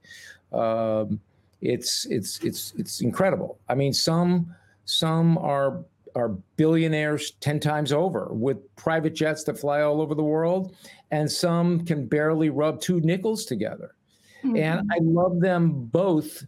Um, 0.53 1.19
it's 1.61 2.05
it's 2.09 2.39
it's 2.39 2.73
it's 2.77 3.01
incredible. 3.01 3.59
I 3.67 3.75
mean, 3.75 3.93
some 3.93 4.55
some 4.85 5.37
are 5.37 5.83
are 6.15 6.29
billionaires 6.57 7.31
10 7.39 7.59
times 7.59 7.91
over 7.91 8.29
with 8.31 8.57
private 8.75 9.13
jets 9.13 9.43
that 9.43 9.59
fly 9.59 9.81
all 9.81 10.01
over 10.01 10.15
the 10.15 10.23
world 10.23 10.75
and 11.11 11.31
some 11.31 11.85
can 11.85 12.05
barely 12.07 12.49
rub 12.49 12.79
two 12.79 12.99
nickels 13.01 13.45
together. 13.45 13.95
Mm-hmm. 14.43 14.57
and 14.57 14.91
i 14.91 14.97
love 15.01 15.39
them 15.39 15.85
both 15.85 16.43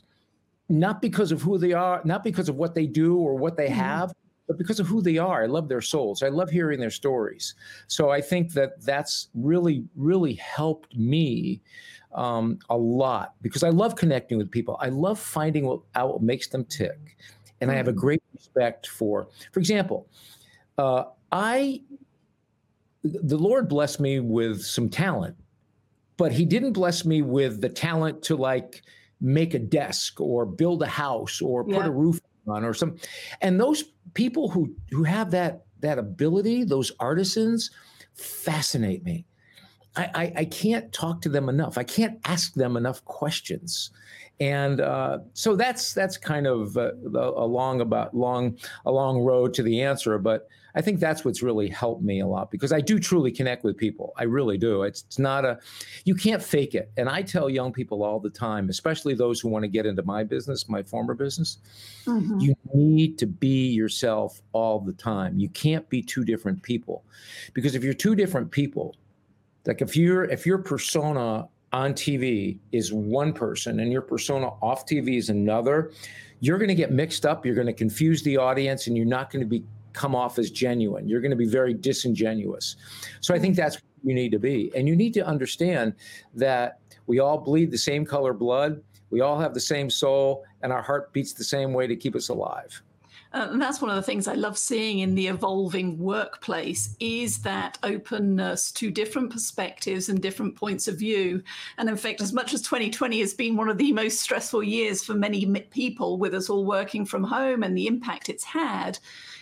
not 0.67 1.01
because 1.01 1.31
of 1.31 1.41
who 1.41 1.57
they 1.57 1.71
are 1.71 2.01
not 2.03 2.25
because 2.25 2.49
of 2.49 2.57
what 2.57 2.75
they 2.75 2.87
do 2.87 3.15
or 3.15 3.35
what 3.35 3.55
they 3.55 3.67
mm-hmm. 3.67 3.79
have 3.79 4.13
but 4.47 4.57
because 4.57 4.79
of 4.79 4.87
who 4.87 5.01
they 5.01 5.17
are. 5.17 5.43
I 5.43 5.47
love 5.47 5.67
their 5.67 5.81
souls. 5.81 6.21
I 6.21 6.29
love 6.29 6.49
hearing 6.49 6.79
their 6.79 6.91
stories. 6.91 7.55
So 7.87 8.09
i 8.11 8.21
think 8.21 8.53
that 8.53 8.83
that's 8.83 9.29
really 9.33 9.85
really 9.95 10.33
helped 10.35 10.95
me 10.95 11.61
um, 12.13 12.59
a 12.69 12.77
lot 12.77 13.33
because 13.41 13.63
i 13.63 13.69
love 13.69 13.95
connecting 13.95 14.37
with 14.37 14.51
people. 14.51 14.77
I 14.79 14.89
love 14.89 15.19
finding 15.19 15.65
what 15.65 15.81
out 15.95 16.13
what 16.13 16.21
makes 16.21 16.47
them 16.47 16.65
tick 16.65 17.17
and 17.65 17.71
I 17.71 17.77
have 17.77 17.87
a 17.87 17.93
mm. 17.93 17.97
great 17.97 18.23
respect 18.33 18.87
for. 18.87 19.27
For 19.51 19.59
example, 19.59 20.07
uh, 20.77 21.05
I 21.31 21.81
the 23.03 23.37
Lord 23.37 23.67
blessed 23.67 23.99
me 23.99 24.19
with 24.19 24.63
some 24.63 24.89
talent, 24.89 25.35
but 26.17 26.31
He 26.31 26.45
didn't 26.45 26.73
bless 26.73 27.05
me 27.05 27.21
with 27.21 27.61
the 27.61 27.69
talent 27.69 28.21
to 28.23 28.35
like 28.35 28.83
make 29.19 29.53
a 29.53 29.59
desk 29.59 30.21
or 30.21 30.45
build 30.45 30.83
a 30.83 30.87
house 30.87 31.41
or 31.41 31.63
put 31.63 31.73
yeah. 31.73 31.87
a 31.87 31.91
roof 31.91 32.19
on 32.47 32.63
or 32.63 32.73
some. 32.73 32.97
And 33.41 33.59
those 33.59 33.83
people 34.13 34.49
who 34.49 34.73
who 34.91 35.03
have 35.03 35.31
that 35.31 35.65
that 35.79 35.97
ability, 35.97 36.63
those 36.63 36.91
artisans, 36.99 37.71
fascinate 38.13 39.03
me. 39.03 39.25
I, 39.97 40.11
I, 40.13 40.33
I 40.41 40.45
can't 40.45 40.91
talk 40.91 41.21
to 41.21 41.29
them 41.29 41.47
enough. 41.47 41.77
I 41.77 41.83
can't 41.83 42.19
ask 42.25 42.53
them 42.53 42.75
enough 42.75 43.03
questions 43.05 43.91
and 44.39 44.81
uh, 44.81 45.19
so 45.33 45.55
that's 45.55 45.93
that's 45.93 46.17
kind 46.17 46.45
of 46.45 46.75
uh, 46.75 46.91
a 47.13 47.45
long 47.45 47.81
about 47.81 48.13
long 48.13 48.57
a 48.85 48.91
long 48.91 49.19
road 49.19 49.53
to 49.53 49.63
the 49.63 49.81
answer 49.81 50.17
but 50.17 50.47
i 50.75 50.81
think 50.81 50.99
that's 50.99 51.23
what's 51.23 51.41
really 51.41 51.69
helped 51.69 52.03
me 52.03 52.19
a 52.19 52.27
lot 52.27 52.51
because 52.51 52.73
i 52.73 52.81
do 52.81 52.99
truly 52.99 53.31
connect 53.31 53.63
with 53.63 53.77
people. 53.77 54.13
I 54.17 54.23
really 54.23 54.57
do. 54.57 54.83
It's, 54.83 55.03
it's 55.03 55.19
not 55.19 55.45
a 55.45 55.59
you 56.03 56.15
can't 56.15 56.43
fake 56.43 56.75
it. 56.75 56.91
And 56.97 57.07
i 57.07 57.21
tell 57.21 57.49
young 57.49 57.71
people 57.71 58.03
all 58.03 58.19
the 58.19 58.29
time 58.29 58.69
especially 58.69 59.13
those 59.13 59.39
who 59.39 59.47
want 59.47 59.63
to 59.63 59.69
get 59.69 59.85
into 59.85 60.03
my 60.03 60.23
business 60.23 60.67
my 60.67 60.83
former 60.83 61.13
business 61.13 61.57
mm-hmm. 62.05 62.39
you 62.39 62.55
need 62.73 63.17
to 63.19 63.25
be 63.25 63.67
yourself 63.67 64.41
all 64.51 64.79
the 64.79 64.93
time. 64.93 65.39
You 65.39 65.49
can't 65.49 65.87
be 65.89 66.01
two 66.01 66.25
different 66.25 66.61
people 66.61 67.05
because 67.53 67.75
if 67.75 67.83
you're 67.83 67.93
two 67.93 68.15
different 68.15 68.51
people 68.51 68.95
like 69.65 69.81
if 69.81 69.95
you're 69.95 70.25
if 70.25 70.45
your 70.45 70.57
persona 70.57 71.47
on 71.75 71.93
TV 71.93 72.57
is 72.71 72.93
one 72.93 73.33
person 73.33 73.81
and 73.81 73.91
your 73.91 74.01
persona 74.01 74.47
off 74.61 74.85
TV 74.85 75.17
is 75.17 75.27
another, 75.27 75.91
you're 76.39 76.57
going 76.57 76.69
to 76.69 76.75
get 76.75 76.89
mixed 76.89 77.25
up. 77.25 77.45
You're 77.45 77.53
going 77.53 77.67
to 77.67 77.73
confuse 77.73 78.23
the 78.23 78.37
audience 78.37 78.87
and 78.87 78.95
you're 78.95 79.05
not 79.05 79.29
going 79.29 79.41
to 79.41 79.45
be 79.47 79.61
come 79.91 80.15
off 80.15 80.39
as 80.39 80.51
genuine. 80.51 81.09
You're 81.09 81.19
going 81.19 81.31
to 81.31 81.37
be 81.37 81.47
very 81.47 81.73
disingenuous. 81.73 82.77
So 83.19 83.35
I 83.35 83.39
think 83.39 83.55
mm-hmm. 83.55 83.61
that's 83.61 83.75
what 83.75 83.83
you 84.03 84.13
need 84.13 84.31
to 84.31 84.39
be. 84.39 84.71
And 84.73 84.87
you 84.87 84.95
need 84.95 85.13
to 85.15 85.25
understand 85.25 85.95
that 86.33 86.79
we 87.07 87.19
all 87.19 87.37
bleed 87.37 87.71
the 87.71 87.77
same 87.77 88.05
color 88.05 88.31
blood. 88.31 88.81
We 89.09 89.19
all 89.19 89.37
have 89.37 89.53
the 89.53 89.59
same 89.59 89.89
soul 89.89 90.45
and 90.61 90.71
our 90.71 90.81
heart 90.81 91.11
beats 91.11 91.33
the 91.33 91.43
same 91.43 91.73
way 91.73 91.87
to 91.87 91.95
keep 91.97 92.15
us 92.15 92.29
alive. 92.29 92.81
Uh, 93.35 93.49
and 93.51 93.61
that's 93.61 93.81
one 93.81 93.89
of 93.89 93.97
the 93.97 94.01
things 94.01 94.29
I 94.29 94.35
love 94.35 94.57
seeing 94.57 94.99
in 94.99 95.13
the 95.13 95.27
evolving 95.27 95.97
workplace 95.97 96.95
is 97.01 97.39
that 97.39 97.77
openness 97.83 98.71
to 98.71 98.89
different 98.89 99.29
perspectives 99.29 100.07
and 100.07 100.21
different 100.21 100.55
points 100.55 100.87
of 100.87 100.97
view. 100.97 101.43
And 101.77 101.89
in 101.89 101.97
fact, 101.97 102.21
as 102.21 102.31
much 102.31 102.53
as 102.53 102.61
2020 102.61 103.19
has 103.19 103.33
been 103.33 103.57
one 103.57 103.67
of 103.67 103.77
the 103.77 103.91
most 103.91 104.21
stressful 104.21 104.63
years 104.63 105.03
for 105.03 105.15
many 105.15 105.45
people, 105.69 106.17
with 106.17 106.33
us 106.33 106.49
all 106.49 106.63
working 106.63 107.05
from 107.05 107.25
home 107.25 107.61
and 107.61 107.77
the 107.77 107.87
impact 107.87 108.29
it's 108.29 108.45
had, 108.45 108.97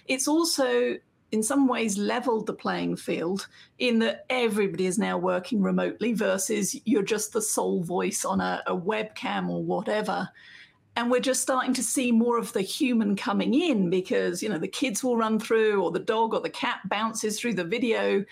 it's 0.08 0.28
also 0.28 0.98
in 1.32 1.44
some 1.44 1.68
ways 1.68 1.96
leveled 1.96 2.48
the 2.48 2.54
playing 2.54 2.96
field 2.96 3.48
in 3.78 4.00
that 4.00 4.26
everybody 4.32 4.88
is 4.88 4.98
now 4.98 5.20
working 5.20 5.62
remotely 5.62 6.14
versus 6.14 6.76
you're 6.86 7.04
just 7.04 7.32
the 7.32 7.42
sole 7.42 7.84
voice 7.84 8.26
on 8.26 8.42
a, 8.42 8.64
a 8.66 8.76
webcam 8.76 9.50
or 9.50 9.64
whatever 9.64 10.30
and 10.96 11.10
we're 11.10 11.20
just 11.20 11.42
starting 11.42 11.74
to 11.74 11.84
see 11.84 12.12
more 12.12 12.38
of 12.38 12.54
the 12.54 12.62
human 12.62 13.16
coming 13.16 13.54
in 13.54 13.90
because 13.90 14.44
you 14.44 14.50
know 14.50 14.58
the 14.58 14.68
kids 14.68 15.04
will 15.04 15.18
run 15.18 15.40
through 15.40 15.82
or 15.82 15.92
the 15.92 16.00
dog 16.00 16.34
or 16.34 16.40
the 16.40 16.50
cat 16.50 16.80
bounces 16.90 17.40
through 17.40 17.54
the 17.54 17.64
video 17.64 18.24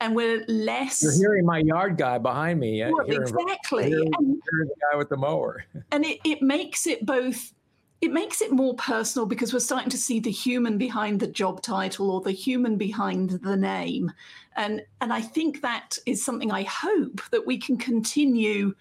and 0.00 0.14
we're 0.14 0.44
less 0.48 1.02
you're 1.02 1.12
hearing 1.12 1.44
my 1.44 1.58
yard 1.58 1.96
guy 1.96 2.18
behind 2.18 2.60
me 2.60 2.82
uh, 2.82 2.90
well, 2.90 3.06
exactly. 3.06 3.88
hearing, 3.88 4.10
and, 4.18 4.42
hearing 4.50 4.68
the 4.68 4.74
guy 4.90 4.96
with 4.96 5.08
the 5.08 5.16
mower. 5.16 5.64
And 5.92 6.04
it, 6.04 6.18
it 6.24 6.42
makes 6.42 6.86
it 6.86 7.04
both 7.04 7.52
it 8.00 8.12
makes 8.12 8.40
it 8.40 8.52
more 8.52 8.74
personal 8.74 9.26
because 9.26 9.52
we're 9.52 9.58
starting 9.58 9.90
to 9.90 9.98
see 9.98 10.20
the 10.20 10.30
human 10.30 10.78
behind 10.78 11.18
the 11.18 11.26
job 11.26 11.62
title 11.62 12.12
or 12.12 12.20
the 12.20 12.30
human 12.30 12.76
behind 12.76 13.30
the 13.30 13.56
name. 13.56 14.12
And 14.56 14.82
and 15.00 15.12
i 15.12 15.20
think 15.20 15.62
that 15.62 15.98
is 16.06 16.24
something 16.24 16.50
i 16.50 16.62
hope 16.64 17.20
that 17.30 17.46
we 17.46 17.58
can 17.58 17.76
continue 17.76 18.74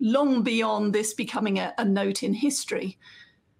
long 0.00 0.42
beyond 0.42 0.92
this 0.92 1.14
becoming 1.14 1.58
a, 1.58 1.74
a 1.78 1.84
note 1.84 2.22
in 2.22 2.34
history. 2.34 2.98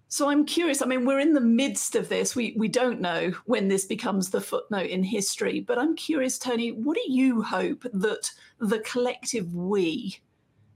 So 0.07 0.29
I'm 0.29 0.45
curious. 0.45 0.81
I 0.81 0.85
mean, 0.85 1.05
we're 1.05 1.19
in 1.19 1.33
the 1.33 1.41
midst 1.41 1.95
of 1.95 2.09
this. 2.09 2.35
We 2.35 2.55
we 2.57 2.67
don't 2.67 2.99
know 2.99 3.31
when 3.45 3.67
this 3.67 3.85
becomes 3.85 4.31
the 4.31 4.41
footnote 4.41 4.87
in 4.87 5.03
history, 5.03 5.59
but 5.59 5.77
I'm 5.77 5.95
curious, 5.95 6.39
Tony, 6.39 6.71
what 6.71 6.95
do 6.95 7.11
you 7.11 7.43
hope 7.43 7.85
that 7.93 8.31
the 8.59 8.79
collective 8.79 9.53
we 9.53 10.17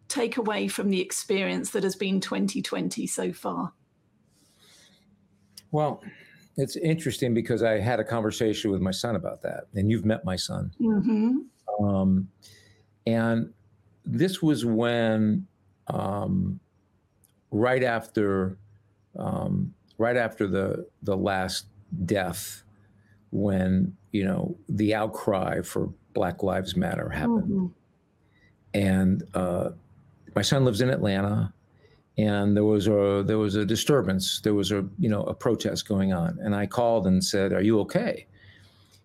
take 0.08 0.38
away 0.38 0.67
from 0.67 0.91
the 0.91 1.01
experience 1.01 1.72
that 1.72 1.84
has 1.84 1.96
been 1.96 2.22
2020 2.22 3.08
so 3.08 3.34
far? 3.34 3.74
Well, 5.72 6.03
it's 6.55 6.75
interesting 6.75 7.34
because 7.34 7.63
I 7.63 7.79
had 7.79 8.00
a 8.00 8.03
conversation 8.03 8.70
with 8.70 8.82
my 8.82 8.91
son 8.91 9.15
about 9.15 9.41
that, 9.41 9.65
and 9.74 9.89
you've 9.89 10.05
met 10.05 10.24
my 10.24 10.36
son. 10.36 10.72
Mm-hmm. 10.79 11.84
Um, 11.84 12.29
and 13.08 13.51
this 14.05 14.41
was 14.41 14.65
when 14.65 15.48
um, 15.88 16.60
right 17.52 17.84
after 17.84 18.58
um, 19.18 19.74
right 19.98 20.18
after 20.18 20.48
the 20.48 20.88
the 21.04 21.16
last 21.16 21.68
death, 22.06 22.63
when 23.32 23.96
you 24.12 24.25
know 24.25 24.58
the 24.70 24.94
outcry 24.96 25.62
for 25.62 25.90
Black 26.13 26.44
Lives 26.44 26.75
Matter 26.75 27.10
happened, 27.10 27.50
mm-hmm. 27.50 27.68
and 28.74 29.24
uh, 29.34 29.70
my 30.36 30.42
son 30.42 30.66
lives 30.66 30.82
in 30.82 30.90
Atlanta, 30.90 31.54
and 32.18 32.56
there 32.56 32.66
was 32.66 32.88
a 32.88 33.24
there 33.25 33.38
was 33.38 33.56
a 33.56 33.66
disturbance, 33.66 34.42
there 34.42 34.54
was 34.54 34.72
a 34.72 34.86
you 34.98 35.10
know 35.10 35.24
a 35.24 35.34
protest 35.34 35.88
going 35.88 36.13
on, 36.13 36.38
and 36.42 36.56
I 36.56 36.66
called 36.66 37.08
and 37.08 37.24
said, 37.24 37.54
"Are 37.54 37.62
you 37.62 37.80
okay?" 37.82 38.25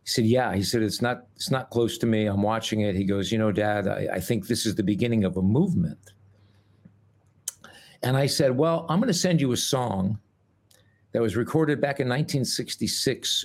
He 0.03 0.11
said, 0.11 0.25
"Yeah." 0.25 0.55
He 0.55 0.63
said, 0.63 0.83
"It's 0.83 1.03
not 1.03 1.27
it's 1.37 1.51
not 1.51 1.71
close 1.71 1.99
to 1.99 2.07
me. 2.07 2.27
I'm 2.27 2.43
watching 2.43 2.81
it." 2.81 2.97
He 2.97 3.05
goes, 3.05 3.31
"You 3.31 3.39
know, 3.39 3.53
Dad, 3.53 3.87
I, 3.87 4.09
I 4.15 4.21
think 4.21 4.47
this 4.47 4.65
is 4.67 4.75
the 4.75 4.83
beginning 4.83 5.25
of 5.25 5.37
a 5.37 5.43
movement." 5.43 5.99
And 8.03 8.17
I 8.17 8.27
said, 8.27 8.57
Well, 8.57 8.87
I'm 8.89 8.99
going 8.99 9.09
to 9.09 9.15
send 9.15 9.41
you 9.41 9.53
a 9.53 9.57
song 9.57 10.19
that 11.13 11.23
was 11.23 11.37
recorded 11.37 11.81
back 11.81 12.01
in 12.01 12.09
1966 12.09 13.45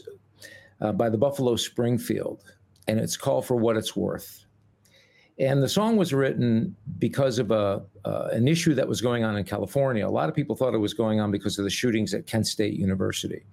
uh, 0.82 0.92
by 0.92 1.10
the 1.10 1.18
Buffalo 1.18 1.56
Springfield, 1.56 2.44
and 2.88 3.00
it's 3.00 3.18
called 3.18 3.46
For 3.46 3.56
What 3.56 3.78
It's 3.78 3.96
Worth. 3.96 4.46
And 5.40 5.64
the 5.64 5.70
song 5.70 5.98
was 5.98 6.14
written 6.14 6.76
because 7.00 7.40
of 7.40 7.50
a, 7.50 7.82
uh, 8.06 8.28
an 8.32 8.48
issue 8.48 8.76
that 8.76 8.88
was 8.88 9.02
going 9.02 9.24
on 9.24 9.36
in 9.36 9.44
California. 9.44 10.08
A 10.08 10.10
lot 10.10 10.30
of 10.30 10.36
people 10.36 10.56
thought 10.56 10.76
it 10.76 10.80
was 10.80 10.94
going 10.94 11.20
on 11.20 11.32
because 11.32 11.58
of 11.58 11.64
the 11.64 11.72
shootings 11.72 12.14
at 12.14 12.28
Kent 12.28 12.46
State 12.46 12.76
University. 12.76 13.44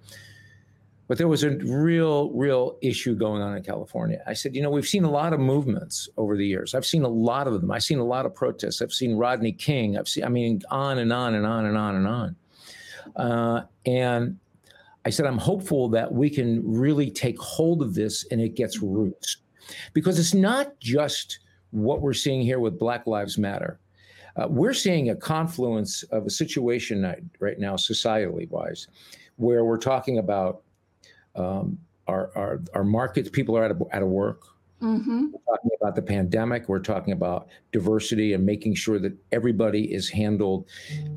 But 1.11 1.17
there 1.17 1.27
was 1.27 1.43
a 1.43 1.49
real, 1.49 2.31
real 2.31 2.77
issue 2.81 3.15
going 3.15 3.41
on 3.41 3.57
in 3.57 3.63
California. 3.63 4.23
I 4.25 4.31
said, 4.31 4.55
you 4.55 4.61
know, 4.61 4.69
we've 4.69 4.87
seen 4.87 5.03
a 5.03 5.11
lot 5.11 5.33
of 5.33 5.41
movements 5.41 6.07
over 6.15 6.37
the 6.37 6.47
years. 6.47 6.73
I've 6.73 6.85
seen 6.85 7.03
a 7.03 7.09
lot 7.09 7.47
of 7.47 7.59
them. 7.59 7.69
I've 7.69 7.83
seen 7.83 7.99
a 7.99 8.05
lot 8.05 8.25
of 8.25 8.33
protests. 8.33 8.81
I've 8.81 8.93
seen 8.93 9.17
Rodney 9.17 9.51
King. 9.51 9.97
I've 9.97 10.07
seen, 10.07 10.23
I 10.23 10.29
mean, 10.29 10.61
on 10.71 10.99
and 10.99 11.11
on 11.11 11.35
and 11.35 11.45
on 11.45 11.65
and 11.65 11.77
on 11.77 11.95
and 11.97 12.07
on. 12.07 12.35
Uh, 13.17 13.63
and 13.85 14.39
I 15.03 15.09
said, 15.09 15.25
I'm 15.25 15.37
hopeful 15.37 15.89
that 15.89 16.09
we 16.09 16.29
can 16.29 16.61
really 16.65 17.11
take 17.11 17.37
hold 17.37 17.81
of 17.81 17.93
this 17.93 18.25
and 18.31 18.39
it 18.39 18.55
gets 18.55 18.81
roots. 18.81 19.35
Because 19.91 20.17
it's 20.17 20.33
not 20.33 20.79
just 20.79 21.39
what 21.71 21.99
we're 21.99 22.13
seeing 22.13 22.41
here 22.41 22.61
with 22.61 22.79
Black 22.79 23.05
Lives 23.05 23.37
Matter. 23.37 23.81
Uh, 24.37 24.47
we're 24.49 24.73
seeing 24.73 25.09
a 25.09 25.15
confluence 25.17 26.03
of 26.03 26.25
a 26.25 26.29
situation 26.29 27.05
right 27.41 27.59
now, 27.59 27.75
societally 27.75 28.49
wise, 28.49 28.87
where 29.35 29.65
we're 29.65 29.77
talking 29.77 30.17
about 30.17 30.61
um, 31.35 31.77
our, 32.07 32.31
our, 32.35 32.61
our 32.73 32.83
markets, 32.83 33.29
people 33.29 33.57
are 33.57 33.63
out 33.63 33.71
of, 33.71 33.83
out 33.91 34.01
of 34.01 34.09
work. 34.09 34.41
Mm-hmm. 34.81 35.27
We're 35.31 35.55
talking 35.55 35.71
about 35.79 35.95
the 35.95 36.01
pandemic. 36.01 36.67
We're 36.67 36.79
talking 36.79 37.13
about 37.13 37.47
diversity 37.71 38.33
and 38.33 38.45
making 38.45 38.75
sure 38.75 38.97
that 38.99 39.15
everybody 39.31 39.93
is 39.93 40.09
handled 40.09 40.67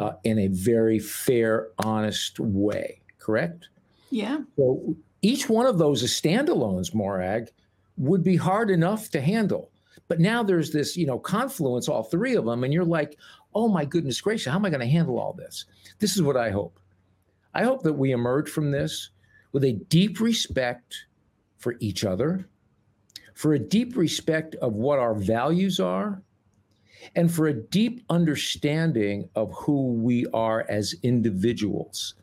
uh, 0.00 0.12
in 0.24 0.38
a 0.38 0.48
very 0.48 0.98
fair, 0.98 1.68
honest 1.78 2.38
way. 2.38 3.00
Correct? 3.18 3.68
Yeah. 4.10 4.40
So 4.56 4.94
each 5.22 5.48
one 5.48 5.66
of 5.66 5.78
those 5.78 6.02
as 6.02 6.10
standalones, 6.10 6.94
Morag, 6.94 7.50
would 7.96 8.22
be 8.22 8.36
hard 8.36 8.70
enough 8.70 9.08
to 9.10 9.20
handle. 9.20 9.70
But 10.08 10.20
now 10.20 10.42
there's 10.42 10.70
this, 10.70 10.96
you 10.96 11.06
know, 11.06 11.18
confluence, 11.18 11.88
all 11.88 12.02
three 12.02 12.34
of 12.34 12.44
them, 12.44 12.64
and 12.64 12.72
you're 12.72 12.84
like, 12.84 13.16
oh 13.54 13.68
my 13.68 13.86
goodness 13.86 14.20
gracious, 14.20 14.52
how 14.52 14.58
am 14.58 14.66
I 14.66 14.70
going 14.70 14.80
to 14.80 14.86
handle 14.86 15.18
all 15.18 15.32
this? 15.32 15.64
This 15.98 16.14
is 16.14 16.22
what 16.22 16.36
I 16.36 16.50
hope. 16.50 16.78
I 17.54 17.62
hope 17.62 17.82
that 17.84 17.94
we 17.94 18.10
emerge 18.10 18.50
from 18.50 18.70
this 18.70 19.10
with 19.54 19.64
a 19.64 19.72
deep 19.88 20.20
respect 20.20 21.06
for 21.56 21.76
each 21.78 22.04
other, 22.04 22.46
for 23.34 23.54
a 23.54 23.58
deep 23.58 23.96
respect 23.96 24.56
of 24.56 24.74
what 24.74 24.98
our 24.98 25.14
values 25.14 25.78
are, 25.78 26.20
and 27.14 27.32
for 27.32 27.46
a 27.46 27.54
deep 27.54 28.04
understanding 28.10 29.28
of 29.36 29.54
who 29.54 29.92
we 29.92 30.26
are 30.34 30.66
as 30.68 30.96
individuals. 31.04 32.14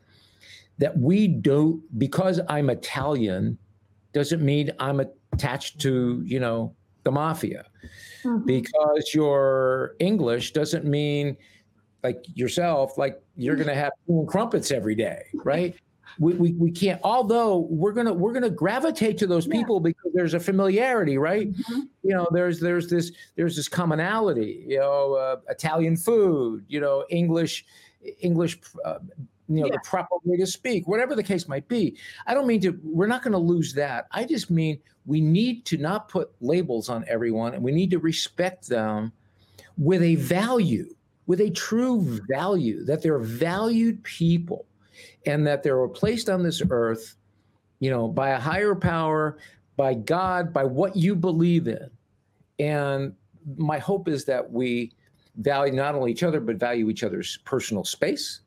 That 0.76 0.98
we 0.98 1.26
don't, 1.26 1.82
because 1.98 2.38
I'm 2.48 2.68
Italian, 2.68 3.56
doesn't 4.12 4.42
mean 4.42 4.70
I'm 4.78 5.00
attached 5.32 5.80
to, 5.80 6.22
you 6.26 6.38
know, 6.38 6.74
the 7.02 7.12
mafia. 7.12 7.64
Mm-hmm. 8.24 8.44
Because 8.44 9.14
you're 9.14 9.96
English 10.00 10.52
doesn't 10.52 10.84
mean 10.84 11.38
like 12.02 12.22
yourself, 12.34 12.98
like 12.98 13.22
you're 13.36 13.56
going 13.56 13.68
to 13.68 13.74
have 13.74 13.92
crumpets 14.26 14.70
every 14.70 14.94
day, 14.94 15.22
right? 15.32 15.74
We, 16.18 16.34
we, 16.34 16.52
we 16.52 16.70
can't 16.70 17.00
although 17.02 17.58
we're 17.70 17.92
gonna 17.92 18.12
we're 18.12 18.32
gonna 18.32 18.50
gravitate 18.50 19.18
to 19.18 19.26
those 19.26 19.46
people 19.46 19.76
yeah. 19.76 19.90
because 19.90 20.12
there's 20.14 20.34
a 20.34 20.40
familiarity 20.40 21.18
right 21.18 21.52
mm-hmm. 21.52 21.80
you 22.02 22.14
know 22.14 22.26
there's 22.32 22.60
there's 22.60 22.88
this 22.88 23.12
there's 23.36 23.56
this 23.56 23.68
commonality 23.68 24.64
you 24.66 24.78
know 24.78 25.14
uh, 25.14 25.36
italian 25.48 25.96
food 25.96 26.64
you 26.68 26.80
know 26.80 27.04
english 27.10 27.64
english 28.20 28.60
uh, 28.84 28.98
you 29.48 29.60
know 29.60 29.66
yeah. 29.66 29.72
the 29.72 29.80
proper 29.84 30.16
way 30.24 30.36
to 30.36 30.46
speak 30.46 30.86
whatever 30.86 31.14
the 31.14 31.22
case 31.22 31.48
might 31.48 31.66
be 31.68 31.96
i 32.26 32.34
don't 32.34 32.46
mean 32.46 32.60
to 32.60 32.78
we're 32.82 33.06
not 33.06 33.22
going 33.22 33.32
to 33.32 33.38
lose 33.38 33.72
that 33.72 34.06
i 34.12 34.24
just 34.24 34.50
mean 34.50 34.78
we 35.06 35.20
need 35.20 35.64
to 35.64 35.76
not 35.76 36.08
put 36.08 36.30
labels 36.40 36.88
on 36.88 37.04
everyone 37.08 37.54
and 37.54 37.62
we 37.62 37.72
need 37.72 37.90
to 37.90 37.98
respect 37.98 38.68
them 38.68 39.12
with 39.78 40.02
a 40.02 40.16
value 40.16 40.86
with 41.26 41.40
a 41.40 41.50
true 41.50 42.20
value 42.28 42.84
that 42.84 43.02
they're 43.02 43.18
valued 43.18 44.02
people 44.04 44.66
and 45.26 45.46
that 45.46 45.62
they 45.62 45.72
were 45.72 45.88
placed 45.88 46.28
on 46.28 46.42
this 46.42 46.62
earth, 46.70 47.16
you 47.80 47.90
know, 47.90 48.08
by 48.08 48.30
a 48.30 48.38
higher 48.38 48.74
power, 48.74 49.38
by 49.76 49.94
God, 49.94 50.52
by 50.52 50.64
what 50.64 50.96
you 50.96 51.14
believe 51.14 51.66
in. 51.66 51.90
And 52.58 53.14
my 53.56 53.78
hope 53.78 54.08
is 54.08 54.24
that 54.26 54.50
we 54.50 54.92
value 55.36 55.72
not 55.72 55.94
only 55.94 56.10
each 56.10 56.22
other, 56.22 56.40
but 56.40 56.56
value 56.56 56.88
each 56.90 57.02
other's 57.02 57.38
personal 57.44 57.84
space. 57.84 58.40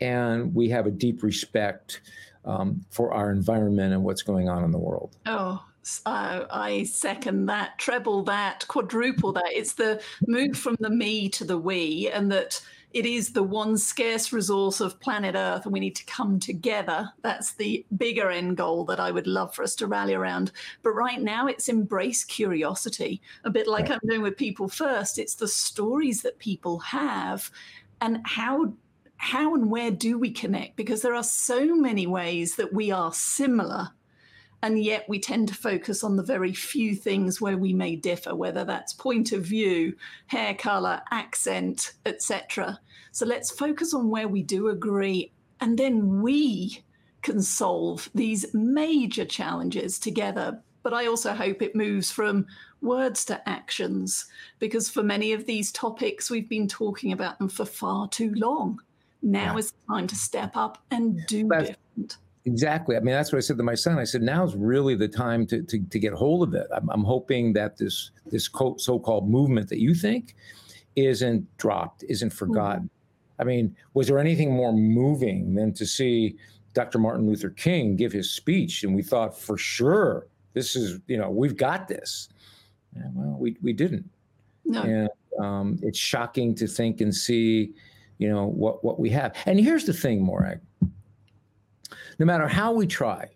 And 0.00 0.54
we 0.54 0.68
have 0.68 0.86
a 0.86 0.90
deep 0.90 1.22
respect 1.22 2.00
um, 2.44 2.84
for 2.90 3.12
our 3.12 3.30
environment 3.30 3.92
and 3.92 4.02
what's 4.02 4.22
going 4.22 4.48
on 4.48 4.64
in 4.64 4.70
the 4.70 4.78
world. 4.78 5.16
Oh, 5.26 5.64
uh, 6.06 6.44
I 6.50 6.84
second 6.84 7.46
that, 7.46 7.78
treble 7.78 8.22
that, 8.24 8.66
quadruple 8.68 9.32
that. 9.32 9.46
It's 9.48 9.74
the 9.74 10.02
move 10.26 10.56
from 10.56 10.76
the 10.80 10.90
me 10.90 11.28
to 11.30 11.44
the 11.44 11.58
we, 11.58 12.08
and 12.08 12.30
that 12.32 12.60
it 12.94 13.06
is 13.06 13.32
the 13.32 13.42
one 13.42 13.76
scarce 13.76 14.32
resource 14.32 14.80
of 14.80 15.00
planet 15.00 15.34
Earth, 15.34 15.64
and 15.64 15.72
we 15.72 15.80
need 15.80 15.96
to 15.96 16.04
come 16.04 16.38
together. 16.38 17.10
That's 17.22 17.54
the 17.54 17.84
bigger 17.96 18.30
end 18.30 18.56
goal 18.56 18.84
that 18.86 19.00
I 19.00 19.10
would 19.10 19.26
love 19.26 19.54
for 19.54 19.62
us 19.62 19.74
to 19.76 19.86
rally 19.86 20.14
around. 20.14 20.52
But 20.82 20.92
right 20.92 21.20
now, 21.20 21.46
it's 21.46 21.68
embrace 21.68 22.24
curiosity, 22.24 23.20
a 23.44 23.50
bit 23.50 23.66
like 23.66 23.90
I'm 23.90 24.00
doing 24.06 24.22
with 24.22 24.36
People 24.36 24.68
First. 24.68 25.18
It's 25.18 25.34
the 25.34 25.48
stories 25.48 26.22
that 26.22 26.38
people 26.38 26.78
have, 26.80 27.50
and 28.00 28.20
how 28.24 28.72
how 29.16 29.54
and 29.54 29.70
where 29.70 29.92
do 29.92 30.18
we 30.18 30.32
connect? 30.32 30.74
Because 30.74 31.00
there 31.00 31.14
are 31.14 31.22
so 31.22 31.76
many 31.76 32.08
ways 32.08 32.56
that 32.56 32.72
we 32.72 32.90
are 32.90 33.12
similar 33.12 33.90
and 34.62 34.82
yet 34.82 35.08
we 35.08 35.18
tend 35.18 35.48
to 35.48 35.54
focus 35.54 36.04
on 36.04 36.16
the 36.16 36.22
very 36.22 36.52
few 36.52 36.94
things 36.94 37.40
where 37.40 37.58
we 37.58 37.72
may 37.72 37.96
differ 37.96 38.34
whether 38.34 38.64
that's 38.64 38.92
point 38.92 39.32
of 39.32 39.42
view 39.42 39.94
hair 40.26 40.54
color 40.54 41.00
accent 41.10 41.92
etc 42.06 42.78
so 43.10 43.26
let's 43.26 43.50
focus 43.50 43.92
on 43.92 44.08
where 44.08 44.28
we 44.28 44.42
do 44.42 44.68
agree 44.68 45.32
and 45.60 45.78
then 45.78 46.22
we 46.22 46.82
can 47.22 47.40
solve 47.40 48.10
these 48.14 48.52
major 48.52 49.24
challenges 49.24 49.98
together. 49.98 50.60
But 50.82 50.92
I 50.92 51.06
also 51.06 51.32
hope 51.32 51.62
it 51.62 51.76
moves 51.76 52.10
from 52.10 52.46
words 52.80 53.24
to 53.26 53.48
actions, 53.48 54.26
because 54.58 54.90
for 54.90 55.04
many 55.04 55.32
of 55.32 55.46
these 55.46 55.70
topics, 55.70 56.30
we've 56.30 56.48
been 56.48 56.66
talking 56.66 57.12
about 57.12 57.38
them 57.38 57.48
for 57.48 57.64
far 57.64 58.08
too 58.08 58.34
long. 58.34 58.80
Now 59.22 59.52
yeah. 59.52 59.58
is 59.58 59.70
the 59.70 59.94
time 59.94 60.08
to 60.08 60.16
step 60.16 60.56
up 60.56 60.82
and 60.90 61.24
do 61.28 61.46
that's, 61.46 61.68
different. 61.68 62.16
Exactly. 62.44 62.96
I 62.96 63.00
mean, 63.00 63.14
that's 63.14 63.32
what 63.32 63.38
I 63.38 63.40
said 63.40 63.56
to 63.58 63.62
my 63.62 63.76
son. 63.76 63.98
I 63.98 64.04
said, 64.04 64.22
now's 64.22 64.56
really 64.56 64.96
the 64.96 65.06
time 65.06 65.46
to, 65.46 65.62
to, 65.62 65.78
to 65.78 65.98
get 65.98 66.12
hold 66.12 66.42
of 66.42 66.54
it. 66.54 66.66
I'm, 66.74 66.88
I'm 66.90 67.04
hoping 67.04 67.52
that 67.52 67.76
this, 67.76 68.10
this 68.26 68.46
so-called 68.46 69.28
movement 69.28 69.68
that 69.68 69.78
you 69.78 69.94
think 69.94 70.34
isn't 70.96 71.56
dropped, 71.58 72.02
isn't 72.08 72.30
forgotten. 72.30 72.84
Mm-hmm. 72.84 73.42
I 73.42 73.44
mean, 73.44 73.76
was 73.94 74.08
there 74.08 74.18
anything 74.18 74.52
more 74.52 74.72
moving 74.72 75.54
than 75.54 75.72
to 75.74 75.86
see 75.86 76.36
Dr. 76.74 76.98
Martin 76.98 77.26
Luther 77.26 77.50
King 77.50 77.94
give 77.94 78.12
his 78.12 78.30
speech? 78.30 78.82
And 78.82 78.94
we 78.94 79.02
thought 79.02 79.38
for 79.38 79.56
sure, 79.56 80.26
this 80.52 80.74
is, 80.74 80.98
you 81.06 81.18
know, 81.18 81.30
we've 81.30 81.56
got 81.56 81.86
this. 81.86 82.28
Yeah, 82.96 83.02
well, 83.14 83.36
we, 83.38 83.56
we 83.62 83.72
didn't. 83.72 84.08
No. 84.64 84.82
And 84.82 85.08
um, 85.38 85.78
it's 85.82 85.98
shocking 85.98 86.56
to 86.56 86.66
think 86.66 87.00
and 87.00 87.14
see, 87.14 87.72
you 88.18 88.28
know, 88.28 88.46
what, 88.46 88.84
what 88.84 88.98
we 88.98 89.10
have. 89.10 89.36
And 89.46 89.60
here's 89.60 89.84
the 89.84 89.92
thing, 89.92 90.22
Morag 90.22 90.60
no 92.18 92.26
matter 92.26 92.48
how 92.48 92.72
we 92.72 92.86
try, 92.86 93.28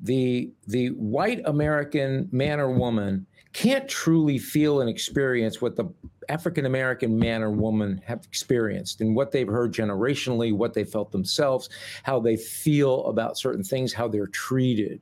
the 0.00 0.52
the 0.66 0.88
white 0.88 1.40
American 1.44 2.28
man 2.32 2.60
or 2.60 2.70
woman 2.70 3.26
can't 3.52 3.88
truly 3.88 4.38
feel 4.38 4.80
and 4.80 4.88
experience 4.88 5.60
what 5.60 5.76
the 5.76 5.84
African 6.28 6.66
American 6.66 7.18
man 7.18 7.42
or 7.42 7.50
woman 7.50 8.00
have 8.04 8.24
experienced 8.24 9.00
and 9.00 9.14
what 9.14 9.30
they've 9.30 9.48
heard 9.48 9.72
generationally, 9.72 10.52
what 10.52 10.74
they 10.74 10.84
felt 10.84 11.12
themselves, 11.12 11.68
how 12.02 12.18
they 12.18 12.36
feel 12.36 13.04
about 13.06 13.36
certain 13.36 13.62
things, 13.62 13.92
how 13.92 14.08
they're 14.08 14.26
treated. 14.26 15.00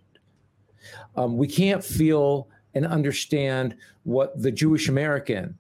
Um, 1.17 1.37
we 1.37 1.47
can't 1.47 1.85
feel 1.85 2.49
and 2.75 2.87
understand 2.87 3.77
what 4.05 4.41
the 4.41 4.51
Jewish 4.51 4.89
American 4.89 5.57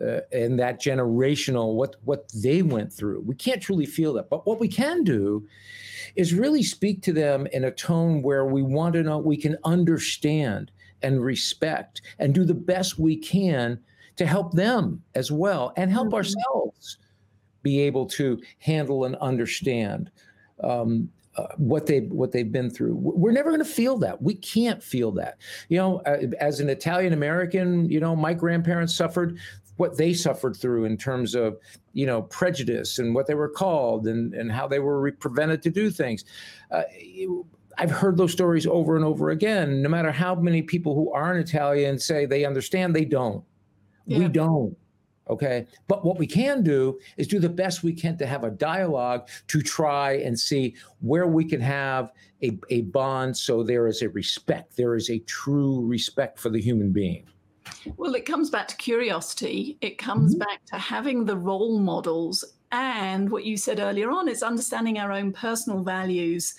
uh, 0.00 0.20
and 0.32 0.58
that 0.58 0.80
generational 0.80 1.74
what 1.74 1.96
what 2.04 2.30
they 2.34 2.62
went 2.62 2.92
through. 2.92 3.20
We 3.20 3.34
can't 3.34 3.62
truly 3.62 3.86
feel 3.86 4.12
that, 4.14 4.30
but 4.30 4.46
what 4.46 4.60
we 4.60 4.68
can 4.68 5.04
do 5.04 5.46
is 6.16 6.34
really 6.34 6.62
speak 6.62 7.02
to 7.02 7.12
them 7.12 7.46
in 7.52 7.64
a 7.64 7.70
tone 7.70 8.22
where 8.22 8.44
we 8.44 8.62
want 8.62 8.94
to 8.94 9.02
know 9.02 9.18
we 9.18 9.36
can 9.36 9.56
understand 9.64 10.70
and 11.02 11.22
respect 11.22 12.02
and 12.18 12.34
do 12.34 12.44
the 12.44 12.54
best 12.54 12.98
we 12.98 13.16
can 13.16 13.78
to 14.16 14.26
help 14.26 14.52
them 14.52 15.02
as 15.14 15.30
well 15.30 15.72
and 15.76 15.90
help 15.90 16.08
mm-hmm. 16.08 16.14
ourselves 16.14 16.98
be 17.62 17.80
able 17.80 18.06
to 18.06 18.40
handle 18.58 19.04
and 19.04 19.16
understand 19.16 20.10
um, 20.62 21.08
uh, 21.36 21.46
what 21.56 21.86
they 21.86 22.00
what 22.00 22.30
they've 22.30 22.52
been 22.52 22.70
through. 22.70 22.94
We're 22.94 23.32
never 23.32 23.50
going 23.50 23.62
to 23.62 23.68
feel 23.68 23.98
that. 23.98 24.22
We 24.22 24.34
can't 24.34 24.82
feel 24.82 25.10
that. 25.12 25.38
You 25.68 25.78
know, 25.78 25.96
uh, 26.06 26.18
as 26.38 26.60
an 26.60 26.68
Italian 26.68 27.12
American, 27.12 27.90
you 27.90 27.98
know, 27.98 28.14
my 28.14 28.34
grandparents 28.34 28.94
suffered 28.94 29.38
what 29.76 29.96
they 29.96 30.14
suffered 30.14 30.56
through 30.56 30.84
in 30.84 30.96
terms 30.96 31.34
of 31.34 31.58
you 31.92 32.06
know 32.06 32.22
prejudice 32.22 32.98
and 32.98 33.14
what 33.14 33.26
they 33.26 33.34
were 33.34 33.48
called 33.48 34.06
and 34.06 34.34
and 34.34 34.52
how 34.52 34.66
they 34.66 34.78
were 34.78 35.00
re- 35.00 35.12
prevented 35.12 35.62
to 35.62 35.70
do 35.70 35.90
things. 35.90 36.24
Uh, 36.70 36.82
I've 37.76 37.90
heard 37.90 38.16
those 38.16 38.32
stories 38.32 38.66
over 38.66 38.96
and 38.96 39.04
over 39.04 39.30
again. 39.30 39.82
No 39.82 39.88
matter 39.88 40.12
how 40.12 40.34
many 40.34 40.62
people 40.62 40.94
who 40.94 41.12
aren't 41.12 41.48
Italian 41.48 41.98
say 41.98 42.24
they 42.24 42.44
understand, 42.44 42.94
they 42.94 43.04
don't. 43.04 43.44
Yeah. 44.06 44.18
We 44.18 44.28
don't. 44.28 44.76
Okay. 45.28 45.66
But 45.88 46.04
what 46.04 46.18
we 46.18 46.26
can 46.26 46.62
do 46.62 46.98
is 47.16 47.26
do 47.26 47.38
the 47.38 47.48
best 47.48 47.82
we 47.82 47.94
can 47.94 48.18
to 48.18 48.26
have 48.26 48.44
a 48.44 48.50
dialogue 48.50 49.28
to 49.48 49.62
try 49.62 50.12
and 50.18 50.38
see 50.38 50.74
where 51.00 51.26
we 51.26 51.44
can 51.44 51.60
have 51.60 52.12
a, 52.42 52.58
a 52.68 52.82
bond 52.82 53.36
so 53.36 53.62
there 53.62 53.86
is 53.86 54.02
a 54.02 54.08
respect, 54.10 54.76
there 54.76 54.94
is 54.94 55.08
a 55.08 55.20
true 55.20 55.84
respect 55.86 56.38
for 56.38 56.50
the 56.50 56.60
human 56.60 56.92
being. 56.92 57.26
Well, 57.96 58.14
it 58.14 58.26
comes 58.26 58.50
back 58.50 58.68
to 58.68 58.76
curiosity. 58.76 59.78
It 59.80 59.98
comes 59.98 60.34
mm-hmm. 60.34 60.40
back 60.40 60.64
to 60.66 60.78
having 60.78 61.24
the 61.24 61.36
role 61.36 61.78
models. 61.78 62.44
And 62.72 63.30
what 63.30 63.44
you 63.44 63.56
said 63.56 63.80
earlier 63.80 64.10
on 64.10 64.28
is 64.28 64.42
understanding 64.42 64.98
our 64.98 65.12
own 65.12 65.32
personal 65.32 65.82
values 65.82 66.54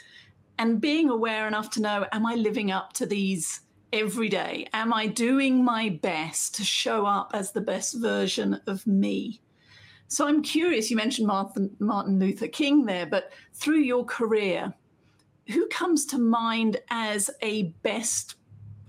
and 0.57 0.79
being 0.79 1.09
aware 1.09 1.48
enough 1.48 1.70
to 1.72 1.81
know 1.81 2.05
am 2.11 2.25
I 2.25 2.35
living 2.35 2.72
up 2.72 2.94
to 2.94 3.05
these 3.05 3.61
every 3.91 4.29
day? 4.29 4.68
Am 4.74 4.94
I 4.94 5.07
doing 5.07 5.63
my 5.63 5.89
best 6.01 6.55
to 6.55 6.63
show 6.63 7.05
up 7.05 7.31
as 7.33 7.51
the 7.51 7.61
best 7.61 7.96
version 7.96 8.59
of 8.68 8.85
me? 8.87 9.41
So 10.07 10.27
I'm 10.27 10.44
curious, 10.44 10.91
you 10.91 10.98
mentioned 10.98 11.27
Martin, 11.27 11.75
Martin 11.79 12.20
Luther 12.20 12.48
King 12.48 12.85
there, 12.85 13.05
but 13.05 13.33
through 13.53 13.79
your 13.79 14.05
career, 14.05 14.74
who 15.48 15.68
comes 15.68 16.05
to 16.07 16.18
mind 16.18 16.77
as 16.89 17.29
a 17.41 17.63
best 17.83 18.35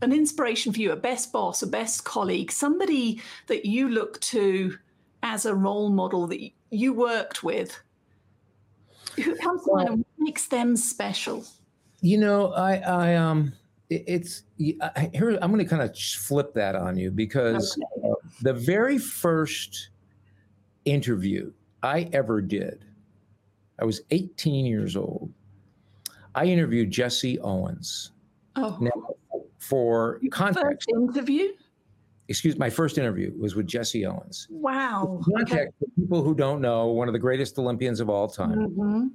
an 0.03 0.13
inspiration 0.13 0.73
for 0.73 0.81
you, 0.81 0.93
a 0.93 0.97
best 0.97 1.33
boss, 1.33 1.63
a 1.63 1.67
best 1.67 2.05
colleague, 2.05 2.53
somebody 2.53 3.21
that 3.47 3.65
you 3.65 3.89
look 3.89 4.21
to 4.21 4.77
as 5.23 5.47
a 5.47 5.55
role 5.55 5.89
model 5.89 6.27
that 6.27 6.51
you 6.71 6.93
worked 6.93 7.43
with? 7.43 7.79
Who 9.17 9.35
comes 9.37 9.65
to 9.65 9.73
mind 9.73 9.89
and 9.89 9.99
what 9.99 10.07
makes 10.19 10.47
them 10.47 10.77
special? 10.77 11.45
You 12.03 12.19
know, 12.19 12.53
I, 12.53 12.77
I 12.77 13.15
um, 13.15 13.53
it, 13.89 14.05
it's 14.07 14.43
I, 14.83 15.11
here. 15.15 15.39
I'm 15.41 15.51
going 15.51 15.65
to 15.65 15.69
kind 15.69 15.83
of 15.83 15.97
flip 15.97 16.53
that 16.55 16.77
on 16.77 16.99
you 16.99 17.11
because 17.11 17.79
okay. 17.79 18.09
uh, 18.09 18.15
the 18.43 18.53
very 18.53 18.99
first 18.99 19.91
interview 20.85 21.53
I 21.83 22.09
ever 22.13 22.43
did, 22.43 22.85
I 23.81 23.85
was 23.85 24.03
18 24.11 24.67
years 24.67 24.97
old. 24.97 25.33
I 26.35 26.45
interviewed 26.45 26.91
Jesse 26.91 27.39
Owens. 27.41 28.13
Oh. 28.57 28.77
Now, 28.81 28.91
for 29.67 30.19
Your 30.23 30.31
context. 30.31 30.89
interview? 30.89 31.53
Excuse 32.29 32.59
my 32.59 32.71
first 32.71 32.99
interview 32.99 33.33
was 33.39 33.55
with 33.55 33.67
Jesse 33.67 34.05
Owens. 34.05 34.49
Wow. 34.51 35.21
For 35.25 35.33
context, 35.33 35.55
okay. 35.55 35.71
for 35.79 36.01
people 36.01 36.23
who 36.23 36.35
don't 36.35 36.61
know, 36.61 36.87
one 36.89 37.09
of 37.09 37.13
the 37.13 37.19
greatest 37.19 37.59
Olympians 37.59 38.01
of 38.01 38.11
all 38.11 38.29
time. 38.29 38.71
Mm-hmm. 38.71 39.07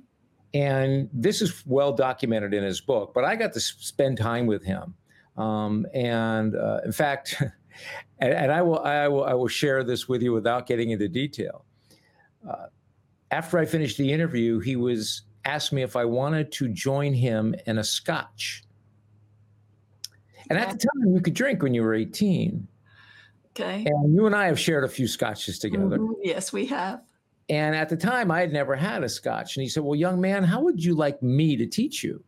And 0.54 1.10
this 1.14 1.42
is 1.42 1.66
well 1.66 1.94
documented 1.94 2.54
in 2.54 2.64
his 2.64 2.82
book, 2.82 3.14
but 3.14 3.24
I 3.24 3.36
got 3.36 3.54
to 3.54 3.60
spend 3.60 4.18
time 4.18 4.48
with 4.48 4.64
him. 4.64 4.94
Um, 5.38 5.86
and 5.94 6.56
uh, 6.56 6.82
in 6.86 6.92
fact, 6.92 7.36
and, 8.20 8.34
and, 8.34 8.52
I 8.52 8.62
will, 8.62 8.80
I 8.80 9.08
will, 9.08 9.24
I 9.24 9.34
will 9.34 9.48
share 9.48 9.84
this 9.84 10.08
with 10.08 10.22
you 10.22 10.34
without 10.34 10.68
getting 10.68 10.92
into 10.92 11.08
detail. 11.08 11.66
Uh, 12.48 12.68
after 13.32 13.58
I 13.58 13.66
finished 13.66 13.98
the 13.98 14.12
interview, 14.12 14.60
he 14.60 14.76
was 14.76 15.24
asked 15.46 15.72
me 15.74 15.82
if 15.82 15.96
I 15.96 16.06
wanted 16.06 16.52
to 16.54 16.68
join 16.68 17.14
him 17.14 17.56
in 17.66 17.78
a 17.78 17.84
scotch. 17.84 18.64
And 20.52 20.60
at 20.60 20.72
the 20.72 20.78
time, 20.78 21.14
you 21.14 21.22
could 21.22 21.34
drink 21.34 21.64
when 21.64 21.74
you 21.74 21.84
were 21.84 21.94
18. 21.94 22.68
Okay. 23.52 23.86
And 23.86 24.14
you 24.14 24.26
and 24.26 24.36
I 24.36 24.46
have 24.46 24.60
shared 24.60 24.84
a 24.84 24.88
few 24.88 25.08
scotches 25.08 25.60
together. 25.60 25.98
Mm-hmm. 25.98 26.14
Yes, 26.24 26.54
we 26.54 26.66
have. 26.68 27.02
And 27.50 27.76
at 27.76 27.90
the 27.90 27.98
time, 27.98 28.32
I 28.32 28.40
had 28.40 28.54
never 28.54 28.76
had 28.76 29.04
a 29.04 29.10
scotch. 29.10 29.56
And 29.56 29.64
he 29.64 29.70
said, 29.70 29.84
Well, 29.84 29.96
young 29.96 30.22
man, 30.22 30.44
how 30.44 30.62
would 30.62 30.84
you 30.84 30.96
like 30.96 31.22
me 31.22 31.58
to 31.58 31.66
teach 31.66 32.04
you? 32.04 32.24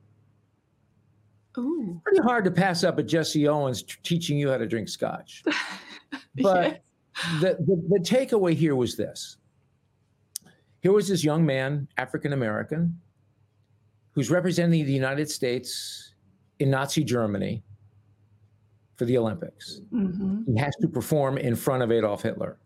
Ooh. 1.58 2.02
Pretty 2.04 2.22
hard 2.22 2.46
to 2.46 2.52
pass 2.52 2.84
up 2.84 2.98
a 2.98 3.04
Jesse 3.04 3.48
Owens 3.48 3.84
t- 3.84 3.96
teaching 4.04 4.38
you 4.38 4.50
how 4.50 4.58
to 4.58 4.68
drink 4.68 4.90
scotch. 4.90 5.44
But 6.42 6.82
the, 7.42 7.58
the, 7.60 7.84
the 7.90 8.00
takeaway 8.00 8.56
here 8.56 8.76
was 8.76 8.96
this 8.96 9.38
here 10.84 10.92
was 10.92 11.08
this 11.08 11.24
young 11.24 11.46
man, 11.46 11.88
African 11.98 12.34
American, 12.34 13.00
who's 14.12 14.30
representing 14.30 14.84
the 14.86 14.92
United 14.92 15.30
States 15.30 16.14
in 16.60 16.70
Nazi 16.70 17.04
Germany 17.04 17.64
for 19.04 19.08
the 19.08 19.18
Olympics. 19.18 19.82
Mm-hmm. 19.94 20.54
He 20.54 20.60
has 20.60 20.74
to 20.78 20.88
perform 20.88 21.38
in 21.38 21.58
front 21.58 21.84
of 21.84 21.92
Adolf 21.92 22.24
Hitler. 22.24 22.58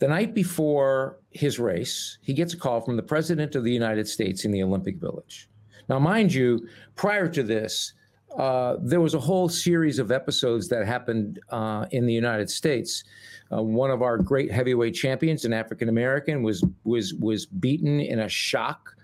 The 0.00 0.08
night 0.08 0.34
before 0.34 1.20
his 1.30 1.60
race, 1.60 2.18
he 2.20 2.32
gets 2.32 2.52
a 2.52 2.56
call 2.56 2.80
from 2.80 2.96
the 2.96 3.02
President 3.02 3.54
of 3.54 3.62
the 3.62 3.72
United 3.72 4.08
States 4.08 4.44
in 4.44 4.50
the 4.50 4.60
Olympic 4.62 4.96
Village. 4.96 5.48
Now, 5.88 6.00
mind 6.00 6.34
you, 6.34 6.66
prior 6.96 7.28
to 7.28 7.44
this, 7.44 7.92
uh, 8.36 8.76
there 8.80 9.00
was 9.00 9.14
a 9.14 9.20
whole 9.20 9.48
series 9.48 10.00
of 10.00 10.10
episodes 10.10 10.68
that 10.68 10.84
happened 10.84 11.38
uh, 11.50 11.86
in 11.92 12.06
the 12.06 12.12
United 12.12 12.50
States. 12.50 13.04
Uh, 13.52 13.62
one 13.62 13.92
of 13.92 14.02
our 14.02 14.18
great 14.18 14.50
heavyweight 14.50 14.94
champions, 14.94 15.44
an 15.44 15.52
African 15.52 15.88
American, 15.88 16.42
was 16.42 16.64
was 16.82 17.14
was 17.14 17.46
beaten 17.46 18.00
in 18.00 18.20
a 18.20 18.28
shock 18.28 18.96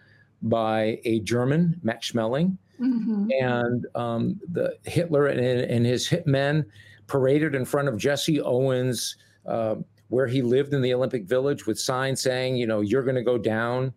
by 0.42 0.98
a 1.04 1.20
German, 1.20 1.78
Max 1.84 2.10
Schmeling. 2.10 2.58
Mm-hmm. 2.80 3.28
And 3.40 3.86
um, 3.94 4.40
the 4.50 4.76
Hitler 4.84 5.26
and, 5.26 5.40
and, 5.40 5.86
his 5.86 6.06
hitmen 6.06 6.64
paraded 7.06 7.54
in 7.54 7.64
front 7.64 7.88
of 7.88 7.96
Jesse 7.96 8.40
Owens, 8.40 9.16
uh, 9.46 9.76
where 10.08 10.26
he 10.26 10.42
lived 10.42 10.74
in 10.74 10.82
the 10.82 10.92
Olympic 10.92 11.24
Village, 11.24 11.66
with 11.66 11.80
signs 11.80 12.20
saying, 12.20 12.56
you 12.56 12.66
know, 12.66 12.82
you're 12.82 13.02
going 13.02 13.16
to 13.16 13.22
go 13.22 13.38
down, 13.38 13.94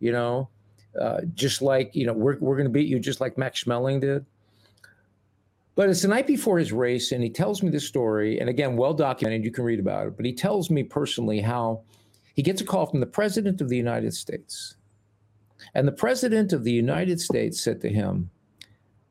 you 0.00 0.12
know, 0.12 0.48
uh, 1.00 1.22
just 1.34 1.62
like, 1.62 1.94
you 1.94 2.06
know, 2.06 2.12
we're, 2.12 2.38
we're 2.38 2.56
going 2.56 2.66
to 2.66 2.72
beat 2.72 2.88
you 2.88 2.98
just 2.98 3.20
like 3.20 3.38
Max 3.38 3.64
Schmeling 3.64 4.00
did. 4.00 4.26
But 5.74 5.88
it's 5.88 6.02
the 6.02 6.08
night 6.08 6.26
before 6.26 6.58
his 6.58 6.72
race, 6.72 7.12
and 7.12 7.22
he 7.22 7.30
tells 7.30 7.62
me 7.62 7.70
this 7.70 7.86
story. 7.86 8.40
And 8.40 8.50
again, 8.50 8.76
well 8.76 8.92
documented, 8.92 9.44
you 9.44 9.52
can 9.52 9.64
read 9.64 9.78
about 9.78 10.08
it. 10.08 10.16
But 10.16 10.26
he 10.26 10.32
tells 10.32 10.70
me 10.70 10.82
personally 10.82 11.40
how 11.40 11.82
he 12.34 12.42
gets 12.42 12.60
a 12.60 12.64
call 12.64 12.86
from 12.86 13.00
the 13.00 13.06
President 13.06 13.60
of 13.60 13.68
the 13.68 13.76
United 13.76 14.12
States 14.12 14.74
And 15.74 15.86
the 15.86 15.92
president 15.92 16.52
of 16.52 16.64
the 16.64 16.72
United 16.72 17.20
States 17.20 17.60
said 17.60 17.80
to 17.82 17.88
him, 17.88 18.30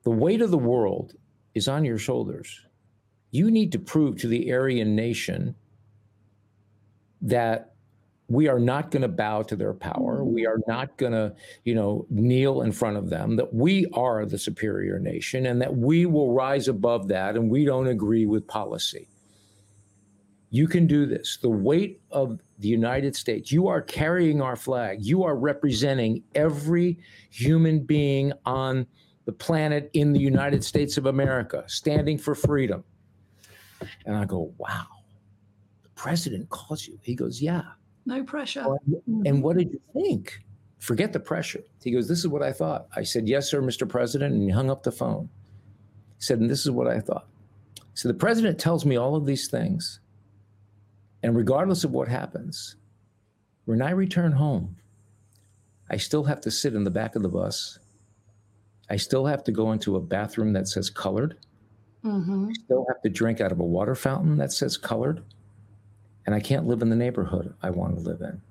The 0.04 0.12
weight 0.12 0.42
of 0.42 0.52
the 0.52 0.58
world 0.58 1.14
is 1.54 1.68
on 1.68 1.86
your 1.86 1.98
shoulders. 1.98 2.62
You 3.32 3.52
need 3.52 3.72
to 3.74 3.80
prove 3.80 4.18
to 4.18 4.28
the 4.28 4.52
Aryan 4.54 4.96
nation 4.96 5.56
that 7.22 7.74
we 8.30 8.48
are 8.48 8.60
not 8.60 8.92
going 8.92 9.02
to 9.02 9.08
bow 9.08 9.42
to 9.44 9.56
their 9.56 9.74
power. 9.74 10.24
We 10.24 10.46
are 10.46 10.60
not 10.68 10.98
going 10.98 11.14
to, 11.14 11.34
you 11.64 11.76
know, 11.76 12.06
kneel 12.10 12.62
in 12.62 12.72
front 12.72 12.98
of 12.98 13.10
them, 13.10 13.38
that 13.38 13.54
we 13.54 13.86
are 13.94 14.26
the 14.26 14.38
superior 14.38 15.00
nation 15.00 15.46
and 15.46 15.62
that 15.62 15.76
we 15.76 16.06
will 16.06 16.34
rise 16.34 16.68
above 16.68 17.08
that 17.08 17.36
and 17.36 17.50
we 17.50 17.64
don't 17.64 17.88
agree 17.88 18.26
with 18.26 18.46
policy. 18.46 19.08
You 20.50 20.68
can 20.68 20.88
do 20.88 21.06
this. 21.06 21.38
The 21.42 21.50
weight 21.50 22.02
of 22.12 22.40
the 22.60 22.68
United 22.68 23.16
States, 23.16 23.52
you 23.52 23.68
are 23.68 23.82
carrying 23.82 24.42
our 24.42 24.56
flag. 24.56 25.00
You 25.02 25.24
are 25.24 25.36
representing 25.36 26.24
every 26.36 27.00
human 27.30 27.82
being 27.82 28.32
on 28.46 28.88
the 29.26 29.34
planet 29.34 29.90
in 29.94 30.14
the 30.14 30.20
United 30.20 30.64
States 30.64 30.98
of 30.98 31.06
America, 31.06 31.64
standing 31.68 32.18
for 32.18 32.34
freedom. 32.34 32.84
And 34.06 34.16
I 34.16 34.26
go, 34.26 34.54
wow, 34.58 34.88
the 35.84 35.90
president 35.96 36.50
calls 36.50 36.88
you. 36.88 36.98
He 37.02 37.14
goes, 37.14 37.42
yeah. 37.42 37.64
No 38.06 38.24
pressure. 38.24 38.62
Mm-hmm. 38.62 39.24
And 39.26 39.44
what 39.44 39.58
did 39.58 39.74
you 39.74 39.82
think? 39.94 40.42
Forget 40.80 41.12
the 41.12 41.20
pressure. 41.20 41.64
He 41.84 41.92
goes, 41.92 42.08
This 42.08 42.20
is 42.20 42.28
what 42.28 42.44
I 42.44 42.54
thought. 42.54 42.88
I 42.96 43.04
said, 43.04 43.28
Yes, 43.28 43.50
sir, 43.50 43.62
Mr. 43.62 43.88
President. 43.88 44.34
And 44.34 44.44
he 44.44 44.50
hung 44.50 44.70
up 44.70 44.84
the 44.84 44.92
phone. 44.92 45.28
He 46.18 46.24
said, 46.24 46.40
And 46.40 46.50
this 46.50 46.62
is 46.62 46.72
what 46.72 46.88
I 46.88 47.00
thought. 47.00 47.28
So 47.96 48.08
the 48.08 48.14
president 48.14 48.60
tells 48.60 48.86
me 48.86 48.96
all 48.96 49.16
of 49.16 49.26
these 49.26 49.50
things. 49.50 50.00
And 51.24 51.36
regardless 51.36 51.84
of 51.84 51.92
what 51.92 52.08
happens, 52.08 52.76
when 53.66 53.82
I 53.82 53.92
return 53.92 54.32
home, 54.32 54.76
I 55.90 55.98
still 55.98 56.24
have 56.24 56.42
to 56.42 56.52
sit 56.52 56.76
in 56.76 56.84
the 56.84 56.92
back 56.92 57.16
of 57.16 57.24
the 57.24 57.30
bus. 57.30 57.80
I 58.90 58.98
still 58.98 59.26
have 59.26 59.44
to 59.46 59.52
go 59.52 59.72
into 59.72 59.96
a 59.96 60.02
bathroom 60.02 60.54
that 60.54 60.68
says 60.68 60.90
colored. 60.90 61.38
Mm-hmm. 62.04 62.50
I 62.50 62.54
still 62.54 62.86
have 62.88 63.02
to 63.02 63.10
drink 63.10 63.42
out 63.42 63.52
of 63.52 63.60
a 63.60 63.66
water 63.66 63.96
fountain 63.96 64.38
that 64.38 64.54
says 64.54 64.78
colored 64.78 65.24
and 66.28 66.36
I 66.36 66.42
can't 66.42 66.68
live 66.68 66.82
in 66.82 66.90
the 66.90 66.96
neighborhood 66.96 67.56
I 67.64 67.70
want 67.70 67.96
to 67.96 68.02
live 68.02 68.22
in. 68.22 68.42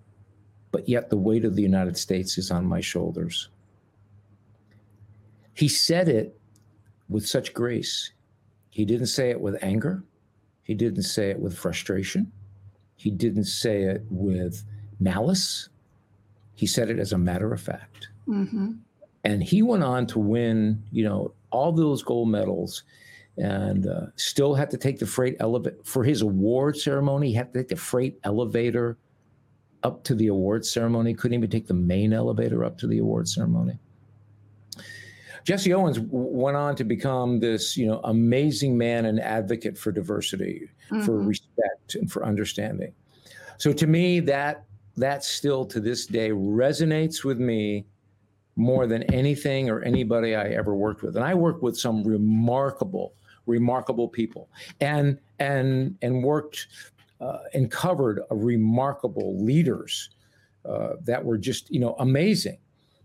But 0.72 0.88
yet 0.88 1.10
the 1.10 1.18
weight 1.18 1.44
of 1.44 1.54
the 1.54 1.62
United 1.62 1.96
States 1.96 2.38
is 2.38 2.50
on 2.50 2.64
my 2.64 2.80
shoulders. 2.80 3.50
He 5.52 5.68
said 5.68 6.08
it 6.08 6.40
with 7.08 7.26
such 7.26 7.52
grace. 7.52 8.12
He 8.70 8.86
didn't 8.86 9.06
say 9.06 9.30
it 9.30 9.40
with 9.40 9.62
anger. 9.62 10.02
He 10.62 10.74
didn't 10.74 11.02
say 11.02 11.30
it 11.30 11.38
with 11.38 11.56
frustration. 11.56 12.32
He 12.96 13.10
didn't 13.10 13.44
say 13.44 13.82
it 13.82 14.02
with 14.10 14.64
malice. 14.98 15.68
He 16.54 16.66
said 16.66 16.90
it 16.90 16.98
as 16.98 17.12
a 17.12 17.18
matter 17.18 17.52
of 17.52 17.60
fact. 17.60 18.08
Mm-hmm. 18.26 18.72
And 19.24 19.42
he 19.42 19.62
went 19.62 19.82
on 19.82 20.06
to 20.08 20.18
win, 20.18 20.82
you 20.90 21.04
know, 21.04 21.32
all 21.50 21.72
those 21.72 22.02
gold 22.02 22.28
medals 22.28 22.84
and 23.36 23.86
uh, 23.86 24.06
still 24.16 24.54
had 24.54 24.70
to 24.70 24.78
take 24.78 24.98
the 24.98 25.06
freight 25.06 25.36
elevator 25.40 25.76
for 25.84 26.04
his 26.04 26.22
award 26.22 26.76
ceremony. 26.76 27.28
He 27.28 27.34
had 27.34 27.52
to 27.52 27.60
take 27.60 27.68
the 27.68 27.76
freight 27.76 28.18
elevator 28.24 28.96
up 29.82 30.04
to 30.04 30.14
the 30.14 30.28
award 30.28 30.64
ceremony. 30.64 31.12
Couldn't 31.14 31.34
even 31.34 31.50
take 31.50 31.66
the 31.66 31.74
main 31.74 32.12
elevator 32.12 32.64
up 32.64 32.78
to 32.78 32.86
the 32.86 32.98
award 32.98 33.28
ceremony. 33.28 33.78
Jesse 35.46 35.72
Owens 35.72 36.00
went 36.00 36.56
on 36.56 36.74
to 36.74 36.82
become 36.82 37.38
this, 37.38 37.76
you 37.76 37.86
know, 37.86 38.00
amazing 38.02 38.76
man 38.76 39.04
and 39.04 39.20
advocate 39.20 39.78
for 39.78 39.92
diversity, 39.92 40.68
mm-hmm. 40.90 41.02
for 41.02 41.20
respect, 41.20 41.94
and 41.94 42.10
for 42.10 42.26
understanding. 42.26 42.92
So 43.56 43.72
to 43.72 43.86
me, 43.86 44.18
that 44.20 44.64
that 44.96 45.22
still 45.22 45.64
to 45.66 45.78
this 45.78 46.04
day 46.04 46.30
resonates 46.30 47.22
with 47.22 47.38
me 47.38 47.86
more 48.56 48.88
than 48.88 49.04
anything 49.04 49.70
or 49.70 49.82
anybody 49.82 50.34
I 50.34 50.48
ever 50.48 50.74
worked 50.74 51.02
with. 51.02 51.14
And 51.14 51.24
I 51.24 51.34
worked 51.34 51.62
with 51.62 51.78
some 51.78 52.02
remarkable 52.02 53.14
remarkable 53.46 54.08
people 54.08 54.48
and 54.80 55.16
and 55.38 55.96
and 56.02 56.24
worked 56.24 56.66
uh, 57.20 57.38
and 57.54 57.70
covered 57.70 58.20
remarkable 58.32 59.40
leaders 59.40 60.10
uh, 60.64 60.94
that 61.04 61.24
were 61.24 61.38
just 61.38 61.70
you 61.70 61.78
know 61.78 61.94
amazing 62.00 62.58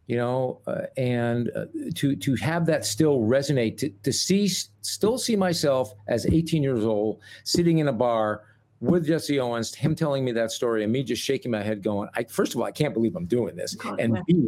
you 0.08 0.18
know 0.18 0.60
uh, 0.68 0.82
and 0.98 1.52
uh, 1.56 1.66
to 1.96 2.16
to 2.16 2.36
have 2.36 2.66
that 2.66 2.86
still 2.86 3.20
resonate 3.20 3.78
to, 3.78 3.90
to 4.04 4.12
see 4.12 4.48
still 4.48 5.18
see 5.18 5.36
myself 5.36 5.94
as 6.08 6.26
18 6.26 6.64
years 6.64 6.84
old 6.84 7.20
sitting 7.44 7.80
in 7.80 7.88
a 7.88 7.94
bar 7.94 8.44
with 8.82 9.06
Jesse 9.06 9.40
Owens, 9.40 9.74
him 9.76 9.94
telling 9.94 10.26
me 10.26 10.32
that 10.32 10.52
story, 10.52 10.84
and 10.84 10.92
me 10.92 11.04
just 11.04 11.24
shaking 11.24 11.52
my 11.52 11.62
head, 11.62 11.84
going, 11.84 12.10
I, 12.16 12.24
first 12.24 12.56
of 12.56 12.60
all, 12.60 12.66
I 12.66 12.72
can't 12.72 12.96
believe 12.96 13.16
I'm 13.16 13.28
doing 13.28 13.56
this, 13.56 13.78
and 14.00 14.20
B, 14.26 14.48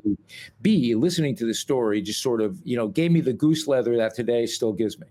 B, 0.61 0.95
listening 0.95 1.35
to 1.35 1.45
the 1.45 1.53
story 1.53 2.01
just 2.01 2.21
sort 2.21 2.41
of, 2.41 2.59
you 2.63 2.75
know, 2.75 2.87
gave 2.87 3.11
me 3.11 3.21
the 3.21 3.31
goose 3.31 3.67
leather 3.67 3.95
that 3.95 4.15
today 4.15 4.47
still 4.47 4.73
gives 4.73 4.99
me. 4.99 5.05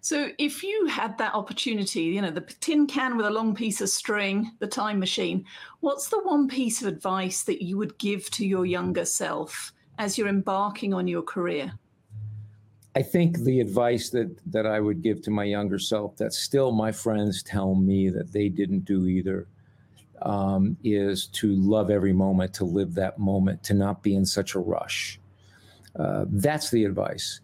So, 0.00 0.30
if 0.38 0.62
you 0.62 0.86
had 0.86 1.16
that 1.18 1.34
opportunity, 1.34 2.02
you 2.02 2.22
know, 2.22 2.30
the 2.30 2.40
tin 2.60 2.86
can 2.86 3.16
with 3.16 3.26
a 3.26 3.30
long 3.30 3.54
piece 3.54 3.80
of 3.80 3.88
string, 3.88 4.52
the 4.58 4.66
time 4.66 4.98
machine, 4.98 5.44
what's 5.80 6.08
the 6.08 6.20
one 6.20 6.48
piece 6.48 6.82
of 6.82 6.88
advice 6.88 7.42
that 7.44 7.62
you 7.62 7.76
would 7.78 7.98
give 7.98 8.30
to 8.30 8.46
your 8.46 8.66
younger 8.66 9.04
self 9.04 9.72
as 9.98 10.16
you're 10.18 10.28
embarking 10.28 10.94
on 10.94 11.06
your 11.06 11.22
career? 11.22 11.72
I 12.94 13.02
think 13.02 13.38
the 13.38 13.60
advice 13.60 14.10
that 14.10 14.36
that 14.52 14.66
I 14.66 14.80
would 14.80 15.02
give 15.02 15.22
to 15.22 15.30
my 15.30 15.44
younger 15.44 15.78
self 15.78 16.16
that 16.16 16.32
still 16.32 16.72
my 16.72 16.92
friends 16.92 17.42
tell 17.42 17.74
me 17.74 18.10
that 18.10 18.32
they 18.32 18.48
didn't 18.48 18.84
do 18.84 19.06
either 19.06 19.46
um, 20.22 20.76
is 20.84 21.26
to 21.28 21.54
love 21.54 21.90
every 21.90 22.12
moment, 22.12 22.54
to 22.54 22.64
live 22.64 22.94
that 22.94 23.18
moment, 23.18 23.62
to 23.64 23.74
not 23.74 24.02
be 24.02 24.14
in 24.14 24.26
such 24.26 24.54
a 24.54 24.58
rush. 24.58 25.18
Uh, 25.96 26.24
that's 26.28 26.70
the 26.70 26.84
advice 26.84 27.40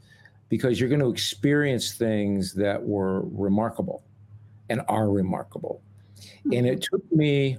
because 0.48 0.80
you're 0.80 0.88
going 0.88 1.00
to 1.00 1.10
experience 1.10 1.94
things 1.94 2.54
that 2.54 2.82
were 2.82 3.22
remarkable 3.28 4.02
and 4.68 4.82
are 4.88 5.10
remarkable. 5.10 5.82
Mm-hmm. 6.18 6.52
And 6.52 6.66
it 6.66 6.82
took 6.82 7.12
me, 7.12 7.58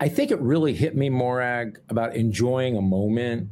I 0.00 0.08
think 0.08 0.30
it 0.30 0.40
really 0.40 0.74
hit 0.74 0.96
me, 0.96 1.08
Morag, 1.10 1.80
about 1.88 2.14
enjoying 2.14 2.76
a 2.76 2.82
moment. 2.82 3.48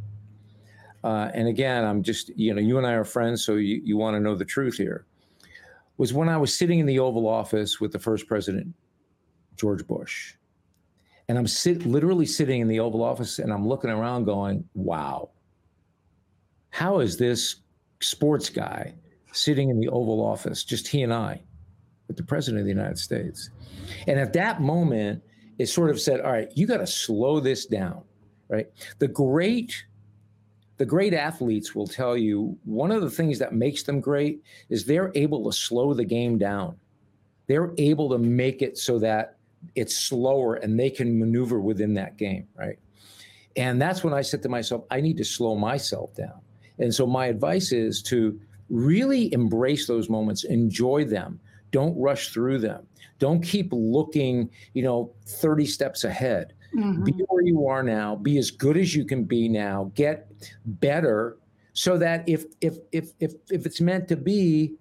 Uh, 1.02 1.30
and 1.32 1.48
again, 1.48 1.84
I'm 1.84 2.02
just, 2.02 2.30
you 2.36 2.52
know, 2.52 2.60
you 2.60 2.76
and 2.78 2.86
I 2.86 2.92
are 2.92 3.04
friends, 3.04 3.44
so 3.44 3.54
you, 3.54 3.80
you 3.82 3.96
want 3.96 4.16
to 4.16 4.20
know 4.20 4.34
the 4.34 4.44
truth 4.44 4.76
here. 4.76 5.06
Was 5.96 6.12
when 6.12 6.28
I 6.28 6.36
was 6.36 6.56
sitting 6.56 6.78
in 6.78 6.86
the 6.86 6.98
Oval 6.98 7.26
Office 7.26 7.80
with 7.80 7.92
the 7.92 7.98
first 7.98 8.26
president, 8.26 8.74
George 9.56 9.86
Bush. 9.86 10.34
And 11.28 11.38
I'm 11.38 11.46
sit, 11.46 11.86
literally 11.86 12.26
sitting 12.26 12.60
in 12.60 12.68
the 12.68 12.80
Oval 12.80 13.02
Office 13.02 13.38
and 13.38 13.52
I'm 13.52 13.66
looking 13.66 13.90
around 13.90 14.24
going, 14.24 14.68
wow, 14.74 15.30
how 16.70 17.00
is 17.00 17.16
this 17.16 17.56
sports 18.00 18.48
guy 18.50 18.94
sitting 19.32 19.70
in 19.70 19.78
the 19.78 19.88
Oval 19.88 20.24
Office, 20.24 20.64
just 20.64 20.88
he 20.88 21.02
and 21.02 21.12
I, 21.12 21.40
with 22.08 22.16
the 22.16 22.22
President 22.22 22.60
of 22.60 22.64
the 22.64 22.72
United 22.72 22.98
States. 22.98 23.50
And 24.06 24.18
at 24.18 24.32
that 24.32 24.60
moment, 24.60 25.22
it 25.58 25.66
sort 25.66 25.90
of 25.90 26.00
said, 26.00 26.20
all 26.20 26.32
right, 26.32 26.48
you 26.54 26.66
got 26.66 26.78
to 26.78 26.86
slow 26.86 27.38
this 27.38 27.66
down, 27.66 28.02
right? 28.48 28.66
The 28.98 29.08
great 29.08 29.84
the 30.78 30.86
great 30.86 31.12
athletes 31.12 31.74
will 31.74 31.86
tell 31.86 32.16
you 32.16 32.56
one 32.64 32.90
of 32.90 33.02
the 33.02 33.10
things 33.10 33.38
that 33.38 33.52
makes 33.52 33.82
them 33.82 34.00
great 34.00 34.42
is 34.70 34.86
they're 34.86 35.12
able 35.14 35.44
to 35.44 35.54
slow 35.54 35.92
the 35.92 36.06
game 36.06 36.38
down. 36.38 36.74
They're 37.48 37.74
able 37.76 38.08
to 38.08 38.16
make 38.16 38.62
it 38.62 38.78
so 38.78 38.98
that 39.00 39.36
it's 39.74 39.94
slower 39.94 40.54
and 40.54 40.80
they 40.80 40.88
can 40.88 41.18
maneuver 41.18 41.60
within 41.60 41.92
that 41.94 42.16
game, 42.16 42.48
right? 42.56 42.78
And 43.56 43.80
that's 43.80 44.02
when 44.02 44.14
I 44.14 44.22
said 44.22 44.42
to 44.44 44.48
myself, 44.48 44.84
I 44.90 45.02
need 45.02 45.18
to 45.18 45.24
slow 45.24 45.54
myself 45.54 46.14
down. 46.14 46.40
And 46.80 46.94
so 46.94 47.06
my 47.06 47.26
advice 47.26 47.72
is 47.72 48.02
to 48.04 48.38
really 48.68 49.32
embrace 49.32 49.86
those 49.86 50.08
moments, 50.08 50.44
enjoy 50.44 51.04
them. 51.04 51.38
Don't 51.70 51.96
rush 51.98 52.30
through 52.30 52.58
them. 52.58 52.86
Don't 53.18 53.42
keep 53.42 53.68
looking, 53.72 54.50
you 54.72 54.82
know, 54.82 55.12
30 55.26 55.66
steps 55.66 56.04
ahead. 56.04 56.54
Mm-hmm. 56.74 57.04
Be 57.04 57.12
where 57.28 57.44
you 57.44 57.66
are 57.66 57.82
now. 57.82 58.16
Be 58.16 58.38
as 58.38 58.50
good 58.50 58.76
as 58.76 58.94
you 58.94 59.04
can 59.04 59.24
be 59.24 59.48
now. 59.48 59.92
Get 59.94 60.32
better 60.64 61.36
so 61.72 61.98
that 61.98 62.28
if 62.28 62.44
if 62.60 62.78
if 62.92 63.10
if 63.20 63.34
if 63.50 63.66
it's 63.66 63.80
meant 63.80 64.08
to 64.08 64.16
be, 64.16 64.74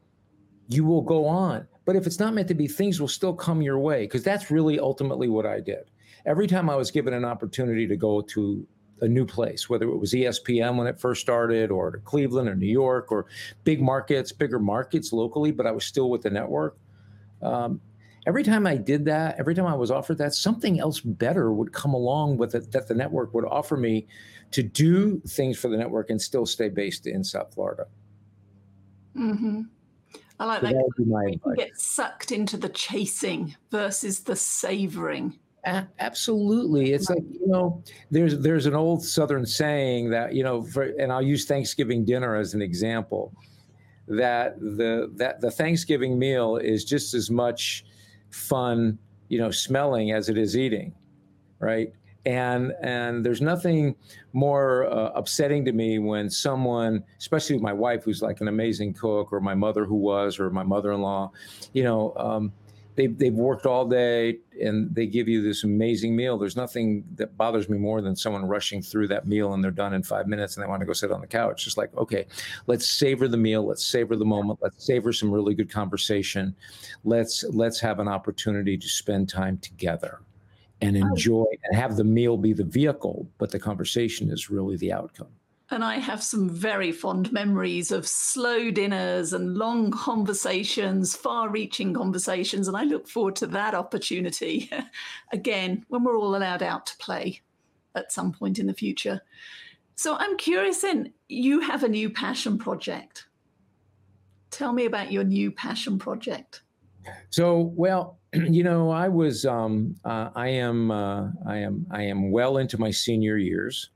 you 0.68 0.86
will 0.86 1.02
go 1.02 1.26
on. 1.26 1.68
But 1.86 1.96
if 1.96 2.06
it's 2.06 2.20
not 2.20 2.34
meant 2.34 2.48
to 2.50 2.54
be, 2.54 2.68
things 2.68 3.02
will 3.02 3.08
still 3.08 3.34
come 3.34 3.62
your 3.62 3.80
way 3.80 4.04
because 4.04 4.24
that's 4.24 4.52
really 4.52 4.80
ultimately 4.80 5.28
what 5.28 5.46
I 5.46 5.60
did. 5.60 5.90
Every 6.26 6.46
time 6.46 6.70
I 6.70 6.76
was 6.76 6.92
given 6.92 7.14
an 7.14 7.26
opportunity 7.26 7.88
to 7.88 7.96
go 7.96 8.22
to 8.22 8.68
a 9.02 9.08
new 9.08 9.26
place, 9.26 9.70
whether 9.70 9.88
it 9.88 9.98
was 9.98 10.14
ESPN 10.14 10.78
when 10.78 10.88
it 10.88 11.00
first 11.00 11.22
started, 11.22 11.72
or 11.72 11.92
to 11.92 11.98
Cleveland 12.00 12.50
or 12.50 12.56
New 12.56 12.68
York, 12.68 13.12
or 13.12 13.26
big 13.64 13.82
markets, 13.82 14.32
bigger 14.32 14.60
markets 14.60 15.14
locally, 15.14 15.52
but 15.52 15.66
I 15.66 15.72
was 15.72 15.86
still 15.86 16.10
with 16.10 16.24
the 16.24 16.30
network. 16.30 16.78
Um, 17.42 17.82
every 18.28 18.44
time 18.44 18.68
I 18.68 18.78
did 18.78 19.06
that, 19.06 19.40
every 19.40 19.56
time 19.56 19.66
I 19.66 19.76
was 19.76 19.92
offered 19.92 20.18
that, 20.18 20.34
something 20.34 20.80
else 20.80 21.00
better 21.00 21.52
would 21.54 21.74
come 21.74 21.94
along 21.94 22.38
with 22.38 22.56
it 22.56 22.72
that 22.72 22.88
the 22.88 22.96
network 22.96 23.34
would 23.34 23.46
offer 23.46 23.78
me 23.78 24.08
to 24.52 24.64
do 24.64 25.22
things 25.28 25.58
for 25.58 25.70
the 25.70 25.78
network 25.78 26.10
and 26.10 26.22
still 26.22 26.46
stay 26.46 26.70
based 26.70 27.08
in 27.08 27.24
South 27.24 27.54
Florida. 27.54 27.86
Mm-hmm. 29.16 29.62
I 30.40 30.46
like 30.46 30.62
so 30.62 30.68
that. 30.68 30.74
that 30.74 31.40
you 31.46 31.56
get 31.56 31.78
sucked 31.78 32.32
into 32.32 32.56
the 32.56 32.70
chasing 32.70 33.56
versus 33.72 34.22
the 34.22 34.36
savoring. 34.36 35.38
A- 35.70 35.88
absolutely. 36.00 36.94
It's 36.94 37.10
like, 37.10 37.24
you 37.32 37.48
know, 37.48 37.84
there's 38.10 38.40
there's 38.40 38.66
an 38.66 38.74
old 38.74 39.04
southern 39.04 39.46
saying 39.46 40.10
that, 40.10 40.34
you 40.34 40.44
know, 40.44 40.64
for, 40.64 40.84
and 41.00 41.12
I'll 41.14 41.22
use 41.22 41.46
Thanksgiving 41.46 42.06
dinner 42.06 42.36
as 42.36 42.56
an 42.56 42.62
example, 42.62 43.32
that 44.08 44.60
the 44.60 45.12
that 45.18 45.42
the 45.42 45.52
Thanksgiving 45.52 46.18
meal 46.18 46.58
is 46.58 46.84
just 46.84 47.14
as 47.14 47.30
much 47.30 47.86
fun, 48.32 48.98
you 49.28 49.38
know, 49.38 49.52
smelling 49.52 50.12
as 50.12 50.28
it 50.28 50.38
is 50.40 50.58
eating, 50.58 50.92
right? 51.60 51.94
And 52.26 52.74
and 52.82 53.24
there's 53.24 53.42
nothing 53.42 53.96
more 54.34 54.88
uh, 54.92 55.12
upsetting 55.14 55.64
to 55.66 55.72
me 55.72 56.00
when 56.00 56.32
someone, 56.32 57.04
especially 57.20 57.60
my 57.60 57.74
wife, 57.74 58.04
who's 58.04 58.24
like 58.24 58.42
an 58.42 58.48
amazing 58.48 58.94
cook, 58.94 59.32
or 59.32 59.40
my 59.40 59.54
mother 59.54 59.86
who 59.86 59.96
was, 59.96 60.40
or 60.40 60.50
my 60.50 60.64
mother-in-law, 60.64 61.32
you 61.74 61.84
know, 61.84 62.14
um, 62.18 62.52
they've, 62.96 63.18
they've 63.18 63.34
worked 63.34 63.66
all 63.66 63.86
day 63.86 64.40
and 64.62 64.94
they 64.94 65.06
give 65.06 65.28
you 65.28 65.42
this 65.42 65.64
amazing 65.64 66.16
meal. 66.16 66.38
There's 66.38 66.56
nothing 66.56 67.04
that 67.16 67.38
bothers 67.38 67.70
me 67.70 67.78
more 67.78 68.02
than 68.02 68.16
someone 68.16 68.46
rushing 68.46 68.82
through 68.82 69.08
that 69.10 69.28
meal 69.28 69.54
and 69.54 69.64
they're 69.64 69.72
done 69.72 69.94
in 69.94 70.04
five 70.04 70.28
minutes 70.28 70.56
and 70.56 70.64
they 70.64 70.68
want 70.68 70.82
to 70.82 70.86
go 70.86 70.94
sit 70.94 71.12
on 71.12 71.22
the 71.22 71.28
couch. 71.28 71.64
Just 71.64 71.78
like, 71.78 71.96
okay, 71.98 72.26
let's 72.68 72.90
savor 72.90 73.28
the 73.28 73.38
meal. 73.38 73.66
Let's 73.66 73.86
savor 73.86 74.16
the 74.16 74.26
moment. 74.26 74.60
Let's 74.62 74.86
savor 74.86 75.14
some 75.14 75.32
really 75.32 75.56
good 75.56 75.70
conversation. 75.70 76.56
Let's 77.04 77.44
let's 77.46 77.80
have 77.80 78.00
an 78.00 78.08
opportunity 78.08 78.78
to 78.78 78.90
spend 78.90 79.30
time 79.30 79.58
together 79.60 80.22
and 80.82 80.96
enjoy 80.96 81.46
and 81.64 81.78
have 81.78 81.98
the 81.98 82.04
meal 82.04 82.38
be 82.38 82.54
the 82.54 82.64
vehicle, 82.64 83.28
but 83.38 83.52
the 83.52 83.60
conversation 83.60 84.32
is 84.32 84.50
really 84.50 84.78
the 84.78 84.94
outcome. 84.94 85.28
And 85.72 85.84
I 85.84 85.98
have 85.98 86.24
some 86.24 86.50
very 86.50 86.92
fond 86.92 87.32
memories 87.32 87.92
of 87.92 88.08
slow 88.08 88.72
dinners 88.72 89.34
and 89.34 89.56
long 89.56 89.92
conversations, 89.92 91.16
far 91.16 91.50
reaching 91.50 91.94
conversations. 91.94 92.68
And 92.68 92.76
I 92.76 92.84
look 92.84 93.08
forward 93.08 93.36
to 93.38 93.48
that 93.48 93.76
opportunity 93.76 94.72
again 95.32 95.86
when 95.90 96.04
we're 96.04 96.18
all 96.18 96.36
allowed 96.36 96.64
out 96.64 96.88
to 96.88 96.98
play 96.98 97.42
at 97.94 98.12
some 98.12 98.32
point 98.32 98.58
in 98.58 98.66
the 98.66 98.74
future. 98.74 99.22
So 99.96 100.16
I'm 100.16 100.38
curious 100.38 100.82
then, 100.82 101.14
you 101.28 101.60
have 101.60 101.84
a 101.84 101.90
new 101.90 102.10
passion 102.10 102.58
project. 102.58 103.28
Tell 104.50 104.74
me 104.74 104.86
about 104.86 105.12
your 105.12 105.24
new 105.24 105.52
passion 105.52 106.00
project. 106.00 106.64
So, 107.30 107.74
well, 107.76 108.18
you 108.34 108.64
know, 108.64 108.90
I 108.90 109.08
was, 109.08 109.46
um, 109.46 109.96
uh, 110.04 110.30
I 110.36 110.48
am, 110.48 110.90
uh, 110.90 111.28
I 111.46 111.58
am, 111.58 111.86
I 111.92 112.04
am 112.04 112.32
well 112.32 112.58
into 112.58 112.80
my 112.80 112.90
senior 112.90 113.38
years 113.38 113.92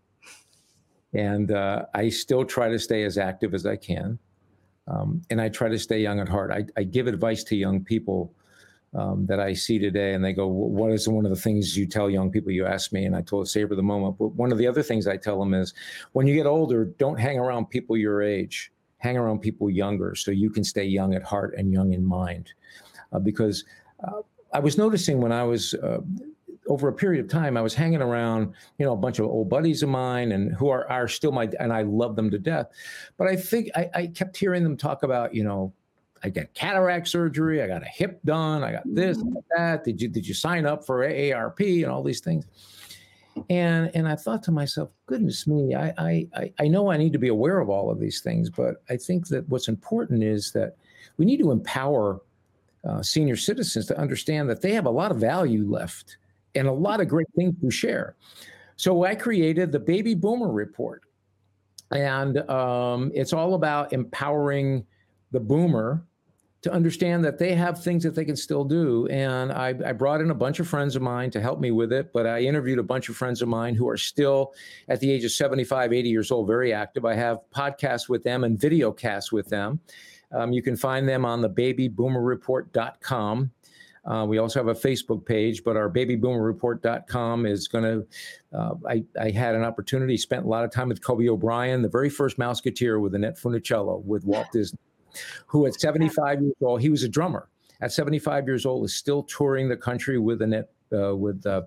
and 1.13 1.51
uh, 1.51 1.85
I 1.93 2.09
still 2.09 2.45
try 2.45 2.69
to 2.69 2.79
stay 2.79 3.03
as 3.03 3.17
active 3.17 3.53
as 3.53 3.65
I 3.65 3.75
can. 3.75 4.17
Um, 4.87 5.21
and 5.29 5.39
I 5.39 5.49
try 5.49 5.69
to 5.69 5.79
stay 5.79 6.01
young 6.01 6.19
at 6.19 6.27
heart. 6.27 6.51
I, 6.51 6.65
I 6.75 6.83
give 6.83 7.07
advice 7.07 7.43
to 7.45 7.55
young 7.55 7.83
people 7.83 8.33
um, 8.93 9.25
that 9.27 9.39
I 9.39 9.53
see 9.53 9.79
today, 9.79 10.13
and 10.13 10.23
they 10.23 10.33
go, 10.33 10.47
"What 10.47 10.91
is 10.91 11.07
one 11.07 11.25
of 11.25 11.31
the 11.31 11.39
things 11.41 11.77
you 11.77 11.87
tell 11.87 12.09
young 12.09 12.29
people?" 12.29 12.51
You 12.51 12.65
ask 12.65 12.91
me, 12.91 13.05
and 13.05 13.15
I 13.15 13.21
told 13.21 13.47
savor 13.47 13.75
the 13.75 13.81
moment. 13.81 14.17
But 14.19 14.35
one 14.35 14.51
of 14.51 14.57
the 14.57 14.67
other 14.67 14.83
things 14.83 15.07
I 15.07 15.17
tell 15.17 15.39
them 15.39 15.53
is, 15.53 15.73
when 16.11 16.27
you 16.27 16.35
get 16.35 16.45
older, 16.45 16.85
don't 16.85 17.19
hang 17.19 17.39
around 17.39 17.67
people 17.67 17.97
your 17.97 18.21
age. 18.21 18.71
Hang 18.97 19.17
around 19.17 19.39
people 19.39 19.69
younger, 19.69 20.15
so 20.15 20.31
you 20.31 20.49
can 20.49 20.63
stay 20.63 20.85
young 20.85 21.13
at 21.13 21.23
heart 21.23 21.55
and 21.57 21.73
young 21.73 21.93
in 21.93 22.05
mind. 22.05 22.53
Uh, 23.11 23.19
because 23.19 23.65
uh, 24.07 24.21
I 24.53 24.59
was 24.59 24.77
noticing 24.77 25.19
when 25.19 25.31
I 25.31 25.43
was 25.43 25.73
uh, 25.73 25.99
over 26.67 26.87
a 26.87 26.93
period 26.93 27.23
of 27.23 27.29
time, 27.29 27.57
I 27.57 27.61
was 27.61 27.73
hanging 27.73 28.01
around, 28.01 28.53
you 28.77 28.85
know, 28.85 28.93
a 28.93 28.97
bunch 28.97 29.19
of 29.19 29.25
old 29.25 29.49
buddies 29.49 29.83
of 29.83 29.89
mine 29.89 30.31
and 30.31 30.53
who 30.53 30.69
are, 30.69 30.89
are 30.89 31.07
still 31.07 31.31
my, 31.31 31.49
and 31.59 31.73
I 31.73 31.81
love 31.81 32.15
them 32.15 32.31
to 32.31 32.39
death. 32.39 32.67
But 33.17 33.27
I 33.27 33.35
think 33.35 33.69
I, 33.75 33.89
I 33.93 34.07
kept 34.07 34.37
hearing 34.37 34.63
them 34.63 34.77
talk 34.77 35.03
about, 35.03 35.33
you 35.33 35.43
know, 35.43 35.73
I 36.23 36.29
got 36.29 36.53
cataract 36.53 37.09
surgery, 37.09 37.61
I 37.61 37.67
got 37.67 37.83
a 37.83 37.87
hip 37.87 38.21
done, 38.23 38.63
I 38.63 38.71
got 38.71 38.83
this, 38.85 39.17
mm-hmm. 39.17 39.39
that. 39.57 39.83
Did 39.83 40.01
you 40.01 40.07
did 40.07 40.25
you 40.25 40.33
sign 40.33 40.65
up 40.65 40.85
for 40.85 40.99
AARP 40.99 41.83
and 41.83 41.91
all 41.91 42.01
these 42.01 42.21
things? 42.21 42.45
And 43.49 43.91
and 43.93 44.07
I 44.07 44.15
thought 44.15 44.41
to 44.43 44.51
myself, 44.51 44.89
goodness 45.05 45.47
me, 45.47 45.75
I 45.75 45.93
I 46.35 46.53
I 46.59 46.67
know 46.69 46.89
I 46.91 46.97
need 46.97 47.11
to 47.13 47.19
be 47.19 47.27
aware 47.27 47.59
of 47.59 47.69
all 47.69 47.91
of 47.91 47.99
these 47.99 48.21
things, 48.21 48.49
but 48.49 48.83
I 48.89 48.95
think 48.95 49.27
that 49.27 49.47
what's 49.49 49.67
important 49.67 50.23
is 50.23 50.53
that 50.53 50.77
we 51.17 51.25
need 51.25 51.39
to 51.39 51.51
empower 51.51 52.21
uh, 52.85 53.01
senior 53.01 53.35
citizens 53.35 53.85
to 53.87 53.97
understand 53.99 54.49
that 54.49 54.61
they 54.61 54.71
have 54.71 54.85
a 54.85 54.89
lot 54.89 55.11
of 55.11 55.17
value 55.17 55.69
left 55.69 56.17
and 56.55 56.67
a 56.67 56.71
lot 56.71 57.01
of 57.01 57.07
great 57.07 57.27
things 57.35 57.55
to 57.61 57.71
share. 57.71 58.15
So 58.75 59.03
I 59.03 59.15
created 59.15 59.71
the 59.71 59.79
Baby 59.79 60.15
Boomer 60.15 60.51
Report. 60.51 61.03
And 61.91 62.37
um, 62.49 63.11
it's 63.13 63.33
all 63.33 63.53
about 63.53 63.93
empowering 63.93 64.85
the 65.31 65.39
boomer 65.39 66.03
to 66.63 66.71
understand 66.71 67.23
that 67.25 67.37
they 67.37 67.53
have 67.53 67.83
things 67.83 68.01
that 68.03 68.15
they 68.15 68.25
can 68.25 68.37
still 68.37 68.63
do. 68.63 69.05
And 69.07 69.51
I, 69.51 69.75
I, 69.85 69.91
brought 69.91 70.21
in 70.21 70.31
a 70.31 70.35
bunch 70.35 70.61
of 70.61 70.67
friends 70.67 70.95
of 70.95 71.01
mine 71.01 71.29
to 71.31 71.41
help 71.41 71.59
me 71.59 71.71
with 71.71 71.91
it, 71.91 72.13
but 72.13 72.25
I 72.25 72.39
interviewed 72.39 72.79
a 72.79 72.83
bunch 72.83 73.09
of 73.09 73.17
friends 73.17 73.41
of 73.41 73.49
mine 73.49 73.75
who 73.75 73.89
are 73.89 73.97
still 73.97 74.53
at 74.87 75.01
the 75.01 75.11
age 75.11 75.25
of 75.25 75.31
75, 75.31 75.91
80 75.91 76.09
years 76.09 76.31
old, 76.31 76.47
very 76.47 76.71
active. 76.71 77.03
I 77.03 77.15
have 77.15 77.39
podcasts 77.53 78.07
with 78.07 78.23
them 78.23 78.45
and 78.45 78.57
video 78.57 78.93
casts 78.93 79.29
with 79.31 79.49
them. 79.49 79.81
Um, 80.31 80.53
you 80.53 80.63
can 80.63 80.77
find 80.77 81.07
them 81.07 81.25
on 81.25 81.41
the 81.41 81.49
babyboomerreport.com. 81.49 83.51
Uh, 84.05 84.25
we 84.27 84.37
also 84.37 84.59
have 84.59 84.67
a 84.67 84.79
Facebook 84.79 85.25
page, 85.25 85.63
but 85.63 85.77
our 85.77 85.89
babyboomerreport.com 85.89 87.45
is 87.45 87.67
going 87.67 87.83
to. 87.83 88.07
Uh, 88.57 88.75
I, 88.87 89.03
I, 89.19 89.31
had 89.31 89.55
an 89.55 89.63
opportunity, 89.63 90.17
spent 90.17 90.45
a 90.45 90.47
lot 90.47 90.65
of 90.65 90.71
time 90.71 90.89
with 90.89 91.01
Cubby 91.01 91.29
O'Brien, 91.29 91.81
the 91.81 91.89
very 91.89 92.09
first 92.09 92.37
Mouseketeer 92.37 93.01
with 93.01 93.15
Annette 93.15 93.37
Funicello 93.37 94.03
with 94.03 94.25
Walt 94.25 94.47
Disney, 94.51 94.79
who 95.47 95.65
at 95.65 95.79
75 95.79 96.41
years 96.41 96.53
old, 96.61 96.81
he 96.81 96.89
was 96.89 97.03
a 97.03 97.09
drummer. 97.09 97.47
At 97.81 97.91
75 97.91 98.45
years 98.45 98.65
old, 98.65 98.85
is 98.85 98.95
still 98.95 99.23
touring 99.23 99.69
the 99.69 99.77
country 99.77 100.19
with 100.19 100.41
Annette, 100.41 100.69
uh, 100.95 101.15
with 101.15 101.45
uh, 101.45 101.63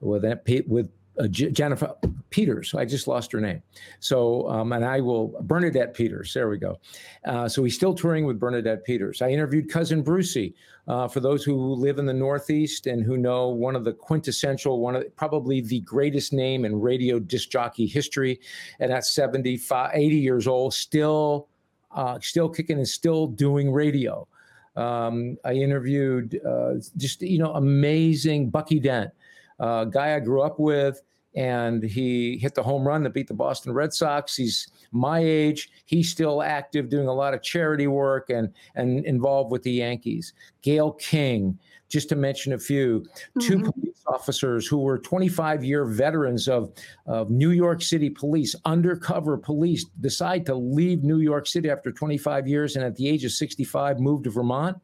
with 0.00 0.24
Annette, 0.24 0.68
with 0.68 0.90
uh, 1.18 1.28
J- 1.28 1.50
Jennifer 1.50 1.94
Peters. 2.30 2.74
I 2.74 2.84
just 2.84 3.06
lost 3.06 3.32
her 3.32 3.40
name. 3.40 3.62
So, 4.00 4.48
um, 4.48 4.72
and 4.72 4.84
I 4.84 5.00
will, 5.00 5.36
Bernadette 5.42 5.94
Peters. 5.94 6.32
There 6.34 6.48
we 6.48 6.58
go. 6.58 6.78
Uh, 7.24 7.48
so 7.48 7.62
he's 7.64 7.74
still 7.74 7.94
touring 7.94 8.24
with 8.24 8.38
Bernadette 8.38 8.84
Peters. 8.84 9.22
I 9.22 9.30
interviewed 9.30 9.70
Cousin 9.70 10.02
Brucey. 10.02 10.54
Uh, 10.86 11.08
for 11.08 11.20
those 11.20 11.42
who 11.42 11.56
live 11.56 11.98
in 11.98 12.04
the 12.04 12.12
Northeast 12.12 12.86
and 12.86 13.02
who 13.02 13.16
know 13.16 13.48
one 13.48 13.74
of 13.74 13.84
the 13.84 13.92
quintessential, 13.92 14.80
one 14.80 14.94
of 14.94 15.02
the, 15.02 15.08
probably 15.10 15.62
the 15.62 15.80
greatest 15.80 16.30
name 16.30 16.66
in 16.66 16.78
radio 16.78 17.18
disc 17.18 17.48
jockey 17.48 17.86
history, 17.86 18.38
and 18.80 18.92
at 18.92 19.06
75, 19.06 19.92
80 19.94 20.16
years 20.16 20.46
old, 20.46 20.74
still, 20.74 21.48
uh, 21.92 22.18
still 22.20 22.50
kicking 22.50 22.76
and 22.76 22.86
still 22.86 23.26
doing 23.26 23.72
radio. 23.72 24.28
Um, 24.76 25.38
I 25.44 25.52
interviewed 25.52 26.40
uh, 26.44 26.74
just 26.96 27.22
you 27.22 27.38
know 27.38 27.52
amazing 27.54 28.50
Bucky 28.50 28.80
Dent 28.80 29.10
uh, 29.60 29.84
guy 29.84 30.14
I 30.14 30.20
grew 30.20 30.42
up 30.42 30.58
with, 30.58 31.02
and 31.34 31.82
he 31.82 32.38
hit 32.38 32.54
the 32.54 32.62
home 32.62 32.86
run 32.86 33.02
that 33.02 33.14
beat 33.14 33.28
the 33.28 33.34
Boston 33.34 33.72
Red 33.72 33.92
Sox. 33.92 34.36
He's 34.36 34.68
my 34.92 35.18
age. 35.18 35.70
He's 35.86 36.10
still 36.10 36.42
active, 36.42 36.88
doing 36.88 37.08
a 37.08 37.12
lot 37.12 37.34
of 37.34 37.42
charity 37.42 37.86
work 37.86 38.30
and 38.30 38.52
and 38.74 39.04
involved 39.04 39.50
with 39.50 39.62
the 39.62 39.72
Yankees. 39.72 40.32
Gayle 40.62 40.92
King, 40.92 41.58
just 41.88 42.08
to 42.08 42.16
mention 42.16 42.52
a 42.52 42.58
few, 42.58 43.00
mm-hmm. 43.00 43.40
two 43.40 43.58
police 43.60 44.02
officers 44.06 44.66
who 44.66 44.78
were 44.78 44.98
25 44.98 45.64
year 45.64 45.84
veterans 45.84 46.48
of, 46.48 46.72
of 47.06 47.30
New 47.30 47.50
York 47.50 47.82
City 47.82 48.10
police, 48.10 48.54
undercover 48.64 49.36
police, 49.36 49.84
decide 50.00 50.46
to 50.46 50.54
leave 50.54 51.02
New 51.02 51.18
York 51.18 51.46
City 51.46 51.70
after 51.70 51.92
25 51.92 52.46
years 52.46 52.76
and 52.76 52.84
at 52.84 52.96
the 52.96 53.08
age 53.08 53.24
of 53.24 53.32
65 53.32 53.98
move 54.00 54.22
to 54.24 54.30
Vermont 54.30 54.78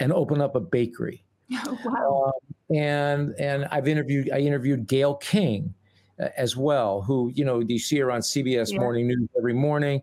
and 0.00 0.12
open 0.12 0.40
up 0.40 0.56
a 0.56 0.60
bakery. 0.60 1.24
Oh, 1.66 1.78
wow. 1.84 2.32
Um, 2.70 2.76
and 2.76 3.34
and 3.38 3.66
I've 3.70 3.88
interviewed 3.88 4.30
I 4.32 4.38
interviewed 4.38 4.86
Gayle 4.86 5.16
King 5.16 5.74
uh, 6.20 6.28
as 6.36 6.56
well, 6.56 7.02
who 7.02 7.30
you 7.34 7.44
know 7.44 7.60
you 7.60 7.78
see 7.78 7.98
her 7.98 8.10
on 8.10 8.20
CBS 8.20 8.72
yeah. 8.72 8.80
Morning 8.80 9.06
News 9.06 9.28
every 9.36 9.54
morning, 9.54 10.02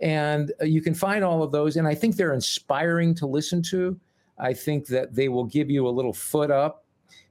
and 0.00 0.52
uh, 0.60 0.64
you 0.64 0.80
can 0.80 0.94
find 0.94 1.24
all 1.24 1.42
of 1.42 1.52
those. 1.52 1.76
And 1.76 1.86
I 1.86 1.94
think 1.94 2.16
they're 2.16 2.34
inspiring 2.34 3.14
to 3.16 3.26
listen 3.26 3.62
to. 3.64 3.98
I 4.38 4.54
think 4.54 4.86
that 4.86 5.14
they 5.14 5.28
will 5.28 5.44
give 5.44 5.70
you 5.70 5.86
a 5.88 5.90
little 5.90 6.12
foot 6.12 6.50
up 6.50 6.84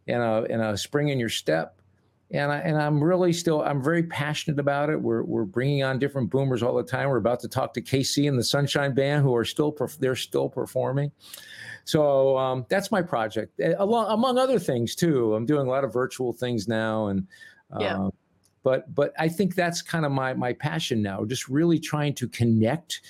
and 0.08 0.22
a 0.22 0.46
and 0.50 0.62
a 0.62 0.78
spring 0.78 1.10
in 1.10 1.20
your 1.20 1.30
step. 1.30 1.77
And 2.32 2.52
I 2.52 2.58
and 2.58 2.78
I'm 2.78 3.02
really 3.02 3.32
still 3.32 3.62
I'm 3.62 3.82
very 3.82 4.04
passionate 4.04 4.60
about 4.60 4.90
it. 4.90 5.02
We're 5.02 5.24
we're 5.24 5.46
bringing 5.46 5.84
on 5.84 5.98
different 5.98 6.30
boomers 6.30 6.62
all 6.62 6.76
the 6.76 6.84
time. 6.84 7.10
We're 7.10 7.18
about 7.18 7.40
to 7.42 7.48
talk 7.48 7.74
to 7.76 7.82
KC 7.82 8.28
and 8.28 8.38
the 8.38 8.44
Sunshine 8.44 8.94
Band, 8.94 9.24
who 9.24 9.34
are 9.34 9.46
still 9.46 9.76
they're 10.00 10.16
still 10.16 10.50
performing. 10.50 11.12
So 11.86 12.38
um, 12.38 12.66
that's 12.68 12.92
my 12.92 13.02
project, 13.02 13.58
eh, 13.62 13.74
along 13.78 14.12
among 14.12 14.38
other 14.38 14.60
things 14.60 14.94
too. 14.94 15.34
I'm 15.36 15.46
doing 15.46 15.68
a 15.68 15.70
lot 15.70 15.86
of 15.86 15.94
virtual 15.94 16.34
things 16.34 16.68
now, 16.68 17.08
and 17.08 17.26
uh, 17.72 17.80
yeah. 17.80 18.10
but 18.62 18.94
but 18.94 19.13
I 19.18 19.30
think 19.30 19.56
that's 19.56 19.82
kind 19.82 20.06
of 20.06 20.12
my 20.12 20.34
my 20.34 20.52
passion 20.52 21.02
now. 21.02 21.24
Just 21.24 21.48
really 21.48 21.80
trying 21.80 22.13
to 22.16 22.28
connect 22.28 23.02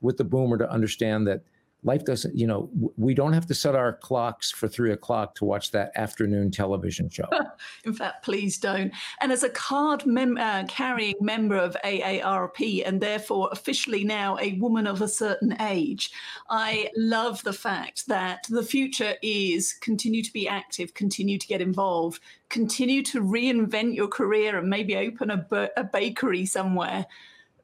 with 0.00 0.16
the 0.16 0.24
boomer 0.24 0.56
to 0.56 0.70
understand 0.70 1.26
that 1.26 1.42
life 1.84 2.04
doesn't, 2.04 2.36
you 2.36 2.46
know, 2.46 2.70
we 2.96 3.12
don't 3.12 3.32
have 3.32 3.46
to 3.46 3.54
set 3.54 3.74
our 3.74 3.92
clocks 3.92 4.52
for 4.52 4.68
three 4.68 4.92
o'clock 4.92 5.34
to 5.34 5.44
watch 5.44 5.72
that 5.72 5.90
afternoon 5.96 6.50
television 6.50 7.08
show. 7.08 7.28
In 7.84 7.92
fact, 7.92 8.24
please 8.24 8.56
don't. 8.56 8.92
And 9.20 9.32
as 9.32 9.42
a 9.42 9.48
card 9.48 10.06
mem- 10.06 10.38
uh, 10.38 10.64
carrying 10.68 11.16
member 11.20 11.56
of 11.56 11.76
AARP 11.84 12.82
and 12.86 13.00
therefore 13.00 13.48
officially 13.50 14.04
now 14.04 14.38
a 14.38 14.52
woman 14.54 14.86
of 14.86 15.02
a 15.02 15.08
certain 15.08 15.60
age, 15.60 16.12
I 16.48 16.88
love 16.96 17.42
the 17.42 17.52
fact 17.52 18.06
that 18.06 18.46
the 18.48 18.62
future 18.62 19.14
is 19.20 19.72
continue 19.72 20.22
to 20.22 20.32
be 20.32 20.46
active, 20.46 20.94
continue 20.94 21.38
to 21.38 21.46
get 21.46 21.60
involved, 21.60 22.22
continue 22.48 23.02
to 23.04 23.20
reinvent 23.20 23.96
your 23.96 24.08
career 24.08 24.56
and 24.56 24.70
maybe 24.70 24.96
open 24.96 25.30
a, 25.30 25.68
a 25.76 25.82
bakery 25.82 26.46
somewhere. 26.46 27.06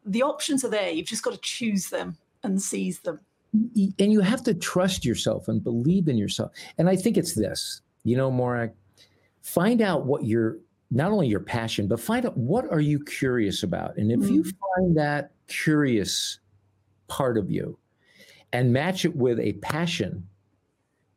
The 0.05 0.23
options 0.23 0.65
are 0.65 0.71
there. 0.71 0.91
You've 0.91 1.07
just 1.07 1.23
got 1.23 1.35
to 1.35 1.41
choose 1.41 1.91
them 1.91 2.17
and 2.43 2.61
seize 2.61 3.01
them 3.01 3.21
and 3.53 4.13
you 4.13 4.21
have 4.21 4.43
to 4.45 4.55
trust 4.55 5.05
yourself 5.05 5.49
and 5.49 5.63
believe 5.63 6.09
in 6.09 6.19
yourself. 6.19 6.53
And 6.77 6.89
I 6.89 6.97
think 6.97 7.17
it's 7.17 7.35
this, 7.35 7.81
you 8.05 8.17
know, 8.17 8.31
Morag, 8.31 8.73
find 9.43 9.81
out 9.81 10.07
what 10.07 10.25
your 10.25 10.59
not 10.91 11.13
only 11.13 11.29
your 11.29 11.41
passion, 11.41 11.87
but 11.87 12.01
find 12.01 12.25
out 12.25 12.37
what 12.37 12.65
are 12.71 12.81
you 12.81 13.03
curious 13.05 13.63
about. 13.63 13.97
And 13.99 14.11
if 14.11 14.21
mm-hmm. 14.21 14.35
you 14.35 14.45
find 14.45 14.97
that 14.97 15.33
curious 15.47 16.39
part 17.09 17.37
of 17.37 17.51
you 17.51 17.79
and 18.53 18.73
match 18.73 19.05
it 19.05 19.15
with 19.15 19.39
a 19.39 19.53
passion, 19.55 20.27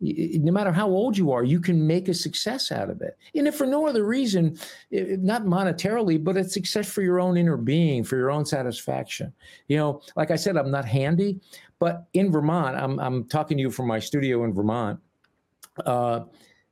no 0.02 0.52
matter 0.52 0.72
how 0.72 0.90
old 0.90 1.16
you 1.16 1.32
are, 1.32 1.44
you 1.44 1.60
can 1.60 1.86
make 1.86 2.08
a 2.08 2.14
success 2.14 2.72
out 2.72 2.90
of 2.90 3.02
it. 3.02 3.18
And 3.36 3.48
if 3.48 3.56
for 3.56 3.68
no 3.68 3.88
other 3.88 4.04
reason, 4.04 4.58
not 4.92 5.44
monetarily, 5.44 6.22
but 6.22 6.38
it's 6.38 6.54
success 6.54 6.92
for 6.92 7.04
your 7.04 7.20
own 7.20 7.38
inner 7.38 7.58
being, 7.58 8.04
for 8.04 8.18
your 8.18 8.32
own 8.32 8.46
satisfaction. 8.46 9.32
You 9.68 9.78
know, 9.78 10.02
like 10.16 10.32
I 10.32 10.36
said, 10.36 10.58
I'm 10.58 10.72
not 10.72 10.86
handy, 10.86 11.40
but 11.78 12.08
in 12.14 12.32
Vermont, 12.32 12.76
I'm, 12.78 13.00
I'm 13.00 13.26
talking 13.26 13.58
to 13.58 13.62
you 13.62 13.70
from 13.70 13.88
my 13.88 14.00
studio 14.00 14.44
in 14.44 14.54
Vermont. 14.54 15.00
Uh, 15.86 16.22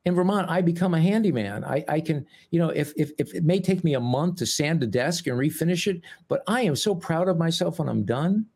in 0.05 0.15
Vermont, 0.15 0.49
I 0.49 0.61
become 0.61 0.95
a 0.95 1.01
handyman. 1.01 1.63
I, 1.63 1.85
I 1.87 2.01
can, 2.01 2.25
you 2.49 2.57
know, 2.57 2.69
if, 2.69 2.93
if, 2.95 3.11
if 3.19 3.35
it 3.35 3.43
may 3.43 3.59
take 3.59 3.83
me 3.83 3.93
a 3.93 3.99
month 3.99 4.37
to 4.37 4.45
sand 4.45 4.81
a 4.81 4.87
desk 4.87 5.27
and 5.27 5.37
refinish 5.37 5.85
it, 5.87 6.01
but 6.27 6.41
I 6.47 6.61
am 6.61 6.75
so 6.75 6.95
proud 6.95 7.27
of 7.27 7.37
myself 7.37 7.77
when 7.77 7.89
I'm 7.89 8.05
done 8.05 8.47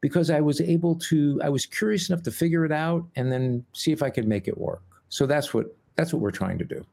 because 0.00 0.30
I 0.30 0.40
was 0.40 0.60
able 0.60 0.94
to, 0.96 1.40
I 1.42 1.48
was 1.48 1.66
curious 1.66 2.08
enough 2.08 2.22
to 2.24 2.30
figure 2.30 2.64
it 2.64 2.72
out 2.72 3.06
and 3.16 3.30
then 3.30 3.64
see 3.72 3.92
if 3.92 4.02
I 4.02 4.10
could 4.10 4.26
make 4.26 4.48
it 4.48 4.56
work. 4.56 4.82
So 5.08 5.26
that's 5.26 5.52
what, 5.52 5.74
that's 5.96 6.12
what 6.12 6.20
we're 6.20 6.30
trying 6.30 6.58
to 6.58 6.64
do. 6.64 6.84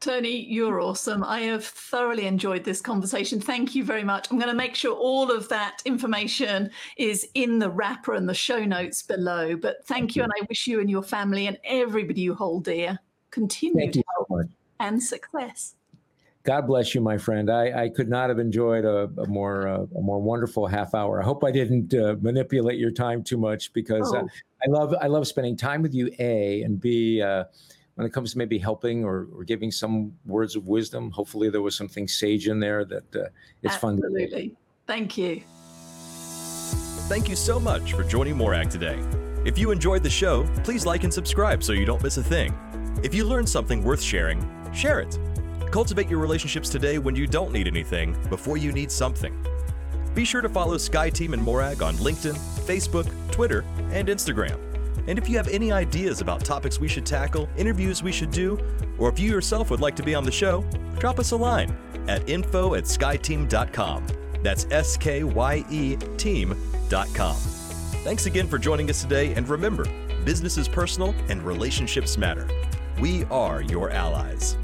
Tony, 0.00 0.46
you're 0.46 0.80
awesome. 0.80 1.22
I 1.22 1.40
have 1.40 1.64
thoroughly 1.64 2.24
enjoyed 2.24 2.64
this 2.64 2.80
conversation. 2.80 3.38
Thank 3.38 3.74
you 3.74 3.84
very 3.84 4.02
much. 4.02 4.30
I'm 4.30 4.38
going 4.38 4.48
to 4.48 4.56
make 4.56 4.74
sure 4.74 4.94
all 4.94 5.30
of 5.30 5.48
that 5.50 5.82
information 5.84 6.70
is 6.96 7.28
in 7.34 7.58
the 7.58 7.68
wrapper 7.68 8.14
and 8.14 8.26
the 8.26 8.34
show 8.34 8.64
notes 8.64 9.02
below. 9.02 9.56
But 9.56 9.86
thank 9.86 10.16
you, 10.16 10.22
and 10.22 10.32
I 10.40 10.46
wish 10.48 10.66
you 10.66 10.80
and 10.80 10.88
your 10.88 11.02
family 11.02 11.46
and 11.46 11.58
everybody 11.64 12.22
you 12.22 12.34
hold 12.34 12.64
dear 12.64 12.98
continued 13.30 13.94
so 13.94 14.42
and 14.80 15.02
success. 15.02 15.74
God 16.42 16.66
bless 16.66 16.94
you, 16.94 17.00
my 17.00 17.18
friend. 17.18 17.50
I, 17.50 17.84
I 17.84 17.88
could 17.90 18.08
not 18.08 18.30
have 18.30 18.38
enjoyed 18.38 18.84
a, 18.84 19.10
a 19.20 19.26
more 19.26 19.68
uh, 19.68 19.82
a 19.96 20.00
more 20.00 20.18
wonderful 20.18 20.66
half 20.66 20.94
hour. 20.94 21.20
I 21.20 21.24
hope 21.24 21.44
I 21.44 21.50
didn't 21.50 21.92
uh, 21.92 22.16
manipulate 22.20 22.78
your 22.78 22.90
time 22.90 23.22
too 23.22 23.36
much 23.36 23.72
because 23.74 24.10
oh. 24.14 24.20
I, 24.20 24.66
I, 24.66 24.70
love 24.70 24.94
I 25.02 25.06
love 25.06 25.26
spending 25.26 25.56
time 25.56 25.82
with 25.82 25.94
you. 25.94 26.10
A 26.18 26.62
and 26.62 26.80
B. 26.80 27.20
Uh, 27.20 27.44
when 27.96 28.06
it 28.06 28.14
comes 28.14 28.32
to 28.32 28.38
maybe 28.38 28.56
helping 28.56 29.04
or, 29.04 29.28
or 29.34 29.44
giving 29.44 29.70
some 29.70 30.10
words 30.24 30.56
of 30.56 30.66
wisdom. 30.66 31.10
Hopefully, 31.10 31.50
there 31.50 31.60
was 31.60 31.76
something 31.76 32.08
sage 32.08 32.48
in 32.48 32.58
there 32.58 32.82
that 32.86 33.14
uh, 33.14 33.28
it's 33.62 33.74
Absolutely. 33.74 33.76
fun. 33.76 34.22
Absolutely. 34.22 34.56
Thank 34.86 35.18
you. 35.18 35.42
Thank 37.10 37.28
you 37.28 37.36
so 37.36 37.60
much 37.60 37.92
for 37.92 38.02
joining 38.02 38.38
Morag 38.38 38.70
today. 38.70 38.98
If 39.44 39.58
you 39.58 39.70
enjoyed 39.70 40.02
the 40.02 40.08
show, 40.08 40.46
please 40.64 40.86
like 40.86 41.04
and 41.04 41.12
subscribe 41.12 41.62
so 41.62 41.72
you 41.72 41.84
don't 41.84 42.02
miss 42.02 42.16
a 42.16 42.22
thing. 42.22 42.54
If 43.02 43.14
you 43.14 43.24
learned 43.24 43.48
something 43.48 43.84
worth 43.84 44.00
sharing, 44.00 44.48
share 44.72 45.00
it. 45.00 45.18
Cultivate 45.70 46.08
your 46.08 46.18
relationships 46.18 46.68
today 46.68 46.98
when 46.98 47.14
you 47.14 47.26
don't 47.26 47.52
need 47.52 47.68
anything 47.68 48.16
before 48.28 48.56
you 48.56 48.72
need 48.72 48.90
something. 48.90 49.34
Be 50.14 50.24
sure 50.24 50.40
to 50.40 50.48
follow 50.48 50.76
SkyeTeam 50.76 51.32
and 51.32 51.42
Morag 51.42 51.80
on 51.82 51.94
LinkedIn, 51.96 52.36
Facebook, 52.66 53.08
Twitter, 53.30 53.64
and 53.92 54.08
Instagram. 54.08 54.58
And 55.06 55.16
if 55.16 55.28
you 55.28 55.36
have 55.36 55.48
any 55.48 55.70
ideas 55.70 56.20
about 56.20 56.44
topics 56.44 56.80
we 56.80 56.88
should 56.88 57.06
tackle, 57.06 57.48
interviews 57.56 58.02
we 58.02 58.10
should 58.10 58.32
do, 58.32 58.58
or 58.98 59.08
if 59.08 59.18
you 59.20 59.30
yourself 59.30 59.70
would 59.70 59.80
like 59.80 59.94
to 59.96 60.02
be 60.02 60.14
on 60.14 60.24
the 60.24 60.32
show, 60.32 60.62
drop 60.98 61.20
us 61.20 61.30
a 61.30 61.36
line 61.36 61.74
at 62.08 62.28
info 62.28 62.74
at 62.74 62.84
skyeteam.com. 62.84 64.06
That's 64.42 64.66
S 64.70 64.96
K 64.96 65.22
Y 65.22 65.64
E 65.70 65.96
team.com. 66.16 67.36
Thanks 68.02 68.26
again 68.26 68.48
for 68.48 68.58
joining 68.58 68.90
us 68.90 69.02
today, 69.02 69.34
and 69.34 69.48
remember 69.48 69.84
business 70.24 70.58
is 70.58 70.68
personal 70.68 71.14
and 71.28 71.42
relationships 71.42 72.18
matter. 72.18 72.48
We 72.98 73.24
are 73.26 73.62
your 73.62 73.90
allies. 73.90 74.56